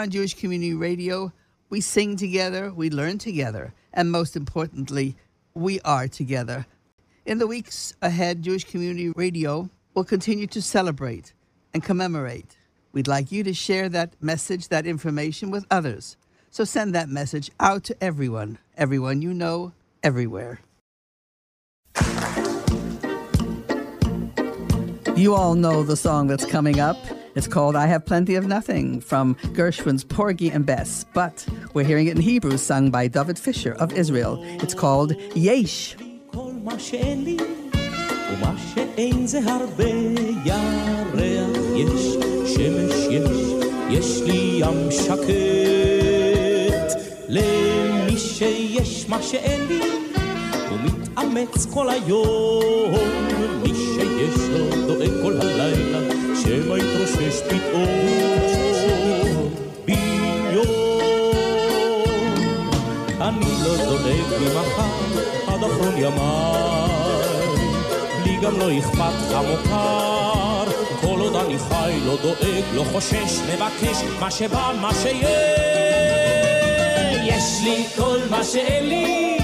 On 0.03 0.11
Jewish 0.11 0.35
Community 0.35 0.75
Radio, 0.75 1.33
we 1.71 1.81
sing 1.81 2.17
together, 2.17 2.73
we 2.73 2.91
learn 2.91 3.19
together, 3.19 3.73
and 3.95 4.11
most 4.11 4.35
importantly, 4.35 5.15
we 5.55 5.79
are 5.83 6.09
together. 6.09 6.67
In 7.25 7.39
the 7.39 7.47
weeks 7.47 7.95
ahead, 8.03 8.43
Jewish 8.43 8.65
Community 8.65 9.11
Radio 9.11 9.71
will 9.95 10.03
continue 10.03 10.49
to 10.49 10.61
celebrate 10.61 11.35
and 11.73 11.85
commemorate. 11.85 12.57
We'd 12.91 13.07
like 13.07 13.31
you 13.31 13.45
to 13.45 13.55
share 13.55 13.89
that 13.91 14.21
message, 14.21 14.69
that 14.69 14.89
information 14.89 15.53
with 15.53 15.67
others. 15.71 16.17
So 16.51 16.65
send 16.65 16.97
that 16.97 17.09
message 17.09 17.53
out 17.61 17.85
to 17.85 18.03
everyone, 18.03 18.59
everyone 18.77 19.23
you 19.23 19.33
know, 19.33 19.71
everywhere. 20.03 20.59
You 25.15 25.37
all 25.37 25.55
know 25.55 25.85
the 25.85 25.97
song 25.97 26.27
that's 26.27 26.45
coming 26.45 26.81
up. 26.81 26.97
It's 27.36 27.48
called 27.48 27.76
I 27.76 27.86
Have 27.88 28.06
Plenty 28.06 28.36
of 28.36 28.46
Nothing 28.48 29.02
from 29.02 29.36
Gershwin's 29.54 30.04
Porgy 30.04 30.50
and 30.50 30.66
Bess, 30.66 31.06
but 31.14 31.46
we're 31.74 31.84
hearing 31.84 32.08
it 32.08 32.16
in 32.16 32.22
Hebrew 32.22 32.58
sung 32.58 32.90
by 32.92 33.08
David 33.08 33.38
Fisher 33.38 33.74
of 33.74 33.94
Israel. 33.94 34.34
It's 34.64 34.74
called 34.74 35.14
Yesh. 35.36 35.96
כל 36.32 36.52
מה 36.64 36.80
שאין 36.80 37.24
לי 37.24 37.38
ומה 38.32 38.54
שאין 38.74 39.28
זה 39.28 39.40
הרבה 39.46 39.90
ירח 40.46 41.18
יש, 41.76 42.18
שמש 42.56 42.96
יש, 43.10 43.38
יש 43.90 44.22
לי 44.22 44.60
ים 44.62 44.92
שקט. 44.92 46.88
למי 47.30 48.18
שיש 48.18 49.10
מה 49.10 49.22
שאין 49.22 49.68
לי, 49.68 49.80
הוא 50.70 50.78
מתאמץ 50.84 51.66
כל 51.74 51.90
היום. 51.90 52.94
מי 53.64 53.74
שיש 53.76 54.50
לו 54.50 54.88
דואג 54.88 55.12
כל 55.24 55.34
הלילה, 55.42 55.51
שמא 56.43 56.77
יתרושש 56.77 57.41
פתאום. 57.49 57.89
ביום 59.85 60.67
אני 63.21 63.53
לא 63.65 63.77
דואג 63.77 64.31
ממחר 64.41 65.21
עד 65.47 65.65
אחרון 65.65 65.95
ימיי, 65.97 67.47
לי 68.25 68.37
גם 68.43 68.59
לא 68.59 68.79
אכפת 68.79 69.35
המוכר, 69.35 70.65
כל 71.01 71.21
עוד 71.21 71.37
אני 71.37 71.59
חי 71.59 71.93
לא 72.07 72.17
דואג, 72.23 72.65
לא 72.75 72.85
חושש, 72.93 73.41
מבקש 73.53 74.03
מה 74.21 74.31
שבא, 74.31 74.73
מה 74.81 74.95
שיש. 74.95 75.27
יש 77.25 77.61
לי 77.65 77.85
כל 77.97 78.19
מה 78.31 78.45
שאין 78.45 78.89
לי, 78.89 79.39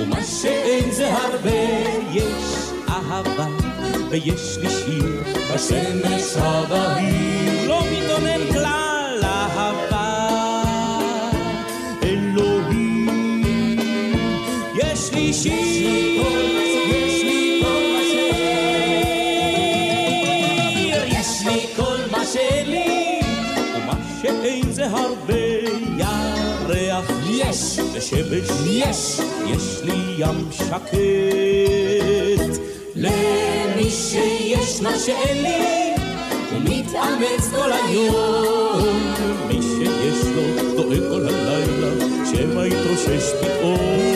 ומה 0.00 0.24
שאין 0.24 0.90
זה 0.90 1.12
הרבה, 1.14 1.50
יש 2.12 2.70
אהבה 2.88 3.63
ויש 4.14 4.58
לי 4.62 4.70
שיר 4.70 5.22
בשמש 5.54 6.36
הבהיר. 6.36 7.68
לא 7.68 7.82
מתאונן 7.92 8.52
כלל 8.52 9.20
אהבה, 9.22 10.28
אלוהים, 12.02 13.42
יש 14.74 15.12
לי 15.12 15.32
שיר, 15.32 16.22
יש 16.88 17.22
לי 17.24 17.62
כל 17.62 17.82
מה 17.92 18.00
שיר, 18.10 18.24
יש 21.06 21.46
לי 21.46 21.66
כל 21.76 21.98
מה 22.10 22.24
שלי, 22.32 23.20
ומה 23.76 23.96
שאין 24.22 24.72
זה 24.72 24.86
הרבה 24.86 25.44
ירח. 25.98 27.10
יש, 27.30 27.78
ושמש 27.92 28.48
יש, 28.66 29.20
יש 29.46 29.80
לי 29.84 30.14
ים 30.18 30.48
שקט. 30.52 30.94
למי 32.96 33.53
שיש 33.94 34.80
מה 34.80 34.98
שאין 34.98 35.42
לי, 35.42 35.94
הוא 36.50 36.60
מתאמץ 36.60 37.50
כל 37.50 37.72
היום. 37.72 38.82
מי 39.48 39.62
שיש 39.62 40.26
לו 40.36 40.42
דואג 40.76 41.00
כל 41.10 41.28
הלילה, 41.28 42.06
שמא 42.24 42.60
יתרושש 42.66 43.30
פתאום. 43.40 44.14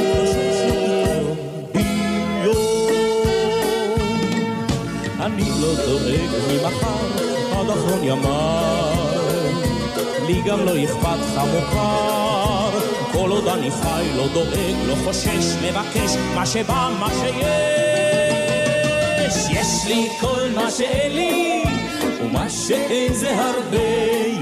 אני 5.20 5.50
לא 5.60 5.74
דואג 5.74 6.30
ממחר 6.48 7.06
עד 7.52 7.70
אחרון 7.70 8.04
ימיי, 8.04 9.52
לי 10.26 10.42
גם 10.46 10.64
לא 10.64 10.84
אכפת 10.84 11.18
חמוכר, 11.34 12.78
כל 13.12 13.30
עוד 13.30 13.48
אני 13.48 13.70
חי 13.70 14.04
לא 14.16 14.26
דואג, 14.32 14.74
לא 14.86 14.94
חושש, 15.04 15.54
מבקש 15.62 16.16
מה 16.34 16.46
שבא, 16.46 16.90
מה 17.00 17.08
שיש. 17.20 17.97
יש 19.68 19.86
לי 19.86 20.08
כל 20.20 20.48
מה 20.54 20.70
שאין 20.70 21.12
לי, 21.12 21.62
ומה 22.22 22.50
שאין 22.50 23.14
זה 23.14 23.36
הרבה, 23.40 23.78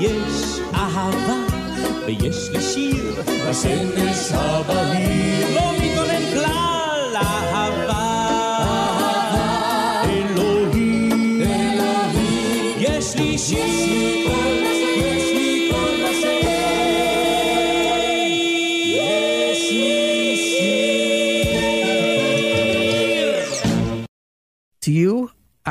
יש 0.01 0.61
אהבה, 0.75 1.37
ויש 2.07 2.49
לי 2.53 2.63
שיר 2.63 3.23
בשמש 3.49 4.29
הבהיר. 4.33 5.55
לא 5.55 5.86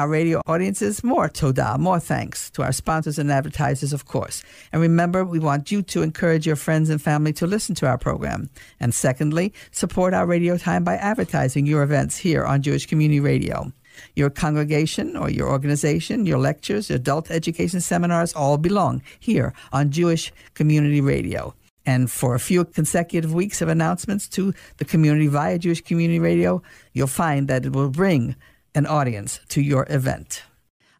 our 0.06 0.12
radio 0.12 0.40
audiences, 0.46 1.04
more 1.04 1.28
toda, 1.28 1.80
more 1.80 2.00
thanks. 2.00 2.52
To 2.52 2.62
our 2.62 2.72
sponsors 2.72 3.18
and 3.18 3.32
advertisers, 3.32 3.92
of 3.92 4.06
course. 4.06 4.44
And 4.72 4.80
remember, 4.80 5.26
we 5.26 5.40
want 5.40 5.72
you 5.72 5.82
to 5.82 6.04
encourage 6.04 6.46
your 6.46 6.56
friends 6.56 6.92
and 6.92 7.02
family 7.02 7.34
to 7.34 7.48
listen 7.48 7.74
to 7.76 7.88
our 7.88 7.98
program. 7.98 8.52
And 8.80 8.94
secondly, 8.94 9.52
support 9.72 10.14
our 10.14 10.28
radio 10.28 10.58
time 10.58 10.84
by 10.84 10.98
advertising 10.98 11.66
your 11.66 11.82
events 11.82 12.18
here 12.18 12.46
on 12.46 12.62
Jewish 12.62 12.86
Community 12.86 13.20
Radio. 13.20 13.72
Your 14.16 14.30
congregation 14.30 15.18
or 15.18 15.32
your 15.32 15.50
organization, 15.50 16.28
your 16.28 16.38
lectures, 16.38 16.88
your 16.90 16.98
adult 16.98 17.32
education 17.32 17.82
seminars 17.82 18.32
all 18.34 18.60
belong 18.60 19.02
here 19.20 19.56
on 19.74 19.90
Jewish 19.90 20.32
Community 20.54 21.02
Radio. 21.02 21.56
And 21.88 22.12
for 22.12 22.36
a 22.36 22.40
few 22.40 22.64
consecutive 22.64 23.34
weeks 23.34 23.60
of 23.60 23.70
announcements 23.70 24.28
to 24.30 24.54
the 24.78 24.86
community 24.86 25.26
via 25.26 25.58
Jewish 25.58 25.82
Community 25.82 26.20
Radio, 26.20 26.62
you'll 26.94 27.08
find 27.08 27.48
that 27.48 27.66
it 27.66 27.74
will 27.74 27.90
bring 27.90 28.36
an 28.76 28.86
audience 28.86 29.40
to 29.50 29.62
your 29.62 29.88
event. 29.90 30.44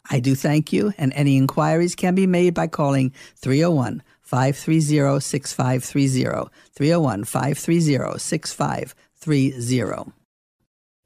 I 0.10 0.20
do 0.20 0.36
thank 0.36 0.72
you, 0.72 0.94
and 0.98 1.12
any 1.14 1.36
inquiries 1.36 1.96
can 1.96 2.16
be 2.16 2.28
made 2.28 2.54
by 2.54 2.68
calling 2.68 3.12
301 3.36 4.02
530 4.22 5.20
6530. 5.20 6.50
301 6.74 7.24
530 7.24 8.20
6530. 8.20 10.12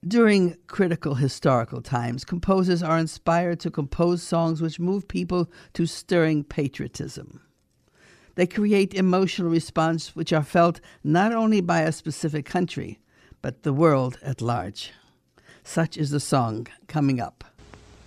During 0.08 0.56
critical 0.68 1.16
historical 1.16 1.82
times, 1.82 2.24
composers 2.24 2.82
are 2.82 2.98
inspired 2.98 3.60
to 3.62 3.72
compose 3.72 4.24
songs 4.24 4.62
which 4.62 4.80
move 4.80 5.10
people 5.10 5.52
to 5.74 5.86
stirring 5.86 6.46
patriotism. 6.46 7.42
They 8.36 8.48
create 8.48 8.94
emotional 8.94 9.50
response 9.50 10.16
which 10.16 10.32
are 10.32 10.44
felt 10.44 10.80
not 11.04 11.34
only 11.34 11.60
by 11.60 11.82
a 11.82 11.92
specific 11.92 12.46
country, 12.46 13.00
but 13.42 13.64
the 13.64 13.74
world 13.74 14.18
at 14.22 14.42
large. 14.42 14.94
Such 15.70 15.98
is 15.98 16.10
the 16.10 16.20
song 16.20 16.66
coming 16.88 17.20
up. 17.20 17.44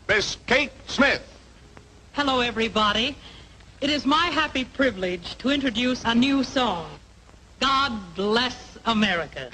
Miss 0.08 0.36
Kate 0.48 0.72
Smith. 0.88 1.22
Hello, 2.12 2.40
everybody. 2.40 3.16
It 3.80 3.88
is 3.88 4.04
my 4.04 4.26
happy 4.26 4.64
privilege 4.64 5.38
to 5.38 5.50
introduce 5.50 6.02
a 6.04 6.12
new 6.12 6.42
song, 6.42 6.90
God 7.60 7.92
Bless 8.16 8.76
America. 8.84 9.48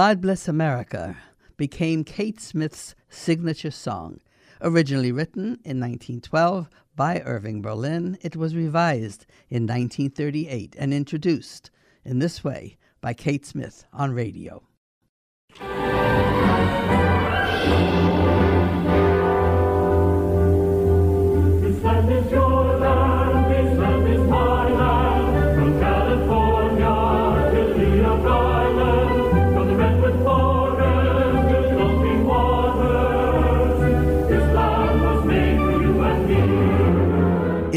God 0.00 0.22
Bless 0.22 0.48
America 0.48 1.14
became 1.58 2.04
Kate 2.04 2.40
Smith's 2.40 2.94
signature 3.10 3.70
song. 3.70 4.20
Originally 4.62 5.12
written 5.12 5.58
in 5.62 5.78
1912 5.78 6.70
by 6.96 7.20
Irving 7.20 7.60
Berlin, 7.60 8.16
it 8.22 8.34
was 8.34 8.56
revised 8.56 9.26
in 9.50 9.64
1938 9.64 10.74
and 10.78 10.94
introduced 10.94 11.70
in 12.02 12.18
this 12.18 12.42
way 12.42 12.78
by 13.02 13.12
Kate 13.12 13.44
Smith 13.44 13.84
on 13.92 14.12
radio. 14.12 14.62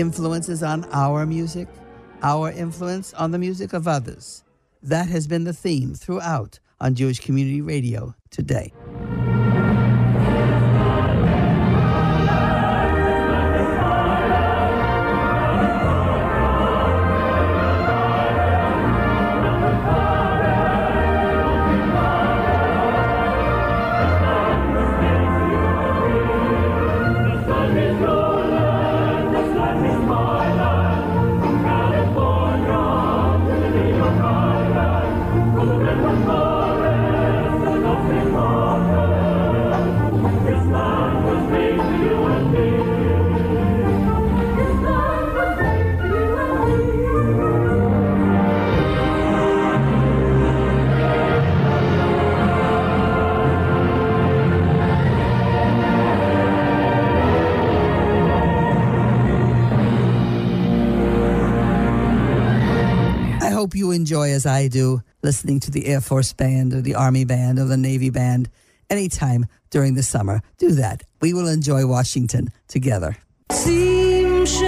Influences 0.04 0.64
on 0.64 0.84
our 0.92 1.26
music, 1.26 1.70
our 2.24 2.52
influence 2.52 3.14
on 3.14 3.32
the 3.32 3.40
music 3.40 3.72
of 3.72 3.88
others. 3.88 4.44
That 4.82 5.08
has 5.08 5.28
been 5.28 5.46
the 5.46 5.54
theme 5.54 5.94
throughout 5.96 6.60
on 6.82 6.94
Jewish 6.94 7.22
Community 7.22 7.62
Radio 7.62 8.14
today. 8.30 8.74
listening 65.24 65.60
to 65.62 65.72
the 65.72 65.88
Air 65.88 66.02
Force 66.02 66.34
Band 66.34 66.74
or 66.74 66.82
the 66.82 66.96
Army 66.96 67.26
Band 67.26 67.58
or 67.58 67.66
the 67.66 67.78
Navy 67.78 68.10
Band 68.10 68.50
anytime 68.90 69.46
during 69.70 69.96
the 69.96 70.04
summer. 70.04 70.42
Do 70.58 70.72
that. 70.74 71.04
We 71.22 71.34
will 71.34 71.48
enjoy 71.48 71.88
Washington 71.88 72.50
together. 72.68 73.16
Seems 73.52 74.62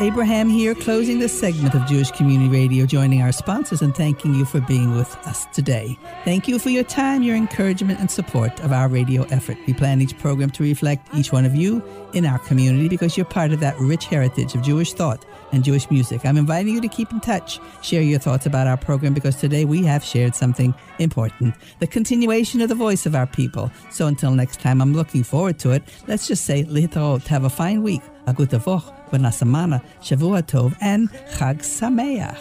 Abraham 0.00 0.48
here, 0.48 0.76
closing 0.76 1.18
this 1.18 1.36
segment 1.36 1.74
of 1.74 1.84
Jewish 1.86 2.12
Community 2.12 2.48
Radio, 2.48 2.86
joining 2.86 3.20
our 3.20 3.32
sponsors 3.32 3.82
and 3.82 3.92
thanking 3.96 4.32
you 4.32 4.44
for 4.44 4.60
being 4.60 4.94
with 4.94 5.12
us 5.26 5.46
today. 5.46 5.98
Thank 6.24 6.46
you 6.46 6.60
for 6.60 6.70
your 6.70 6.84
time, 6.84 7.24
your 7.24 7.34
encouragement, 7.34 7.98
and 7.98 8.08
support 8.08 8.60
of 8.60 8.70
our 8.70 8.86
radio 8.86 9.24
effort. 9.24 9.56
We 9.66 9.74
plan 9.74 10.00
each 10.00 10.16
program 10.16 10.50
to 10.50 10.62
reflect 10.62 11.12
each 11.16 11.32
one 11.32 11.44
of 11.44 11.56
you 11.56 11.82
in 12.12 12.26
our 12.26 12.38
community 12.38 12.88
because 12.88 13.16
you're 13.16 13.26
part 13.26 13.50
of 13.50 13.58
that 13.58 13.76
rich 13.80 14.04
heritage 14.04 14.54
of 14.54 14.62
Jewish 14.62 14.92
thought 14.92 15.24
and 15.50 15.64
Jewish 15.64 15.90
music. 15.90 16.24
I'm 16.24 16.36
inviting 16.36 16.74
you 16.74 16.80
to 16.80 16.88
keep 16.88 17.10
in 17.10 17.20
touch, 17.20 17.58
share 17.82 18.02
your 18.02 18.20
thoughts 18.20 18.46
about 18.46 18.68
our 18.68 18.76
program 18.76 19.14
because 19.14 19.34
today 19.34 19.64
we 19.64 19.82
have 19.84 20.04
shared 20.04 20.36
something 20.36 20.74
important 21.00 21.54
the 21.80 21.86
continuation 21.86 22.60
of 22.60 22.68
the 22.68 22.74
voice 22.74 23.06
of 23.06 23.14
our 23.14 23.26
people. 23.26 23.70
So 23.90 24.06
until 24.06 24.30
next 24.30 24.60
time, 24.60 24.80
I'm 24.80 24.94
looking 24.94 25.24
forward 25.24 25.58
to 25.60 25.72
it. 25.72 25.82
Let's 26.06 26.28
just 26.28 26.44
say, 26.44 26.64
Litrot, 26.64 27.26
have 27.26 27.44
a 27.44 27.50
fine 27.50 27.82
week, 27.82 28.02
Agutavoch, 28.28 28.84
Shavua 30.00 30.42
Tov, 30.42 30.76
and 30.80 31.08
Chag 31.32 31.60
Sameach. 31.62 32.36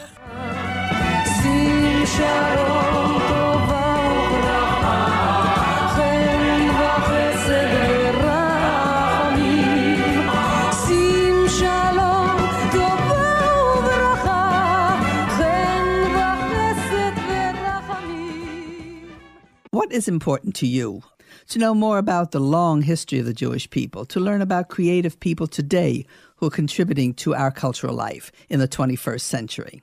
What 19.72 19.92
is 19.92 20.08
important 20.08 20.56
to 20.56 20.68
you 20.68 21.04
to 21.50 21.60
know 21.60 21.74
more 21.74 21.98
about 21.98 22.32
the 22.32 22.41
long 22.41 22.82
history 22.82 23.20
of 23.20 23.26
the 23.26 23.34
Jewish 23.34 23.70
people, 23.70 24.04
to 24.08 24.20
learn 24.20 24.41
about 24.41 24.68
creative 24.68 25.18
people 25.22 25.48
today 25.48 26.06
who 26.36 26.48
are 26.48 26.52
contributing 26.52 27.14
to 27.16 27.34
our 27.36 27.52
cultural 27.52 27.95
life 27.95 28.34
in 28.50 28.60
the 28.60 28.68
21st 28.68 29.22
century. 29.22 29.82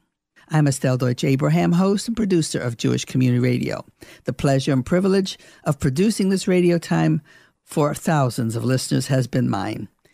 I'm 0.51 0.69
Estelle 0.69 0.99
Deutsch 0.99 1.25
Abraham, 1.25 1.73
host 1.73 2.07
and 2.07 2.15
producer 2.15 2.61
of 2.61 2.77
Jewish 2.77 3.07
Community 3.07 3.39
Radio. 3.41 3.87
The 4.25 4.35
pleasure 4.35 4.75
and 4.75 4.85
privilege 4.85 5.39
of 5.65 5.81
producing 5.81 6.29
this 6.29 6.47
radio 6.47 6.77
time 6.77 7.23
for 7.63 7.95
thousands 7.95 8.57
of 8.57 8.65
listeners 8.65 9.07
has 9.07 9.27
been 9.27 9.49
mine. 9.49 9.89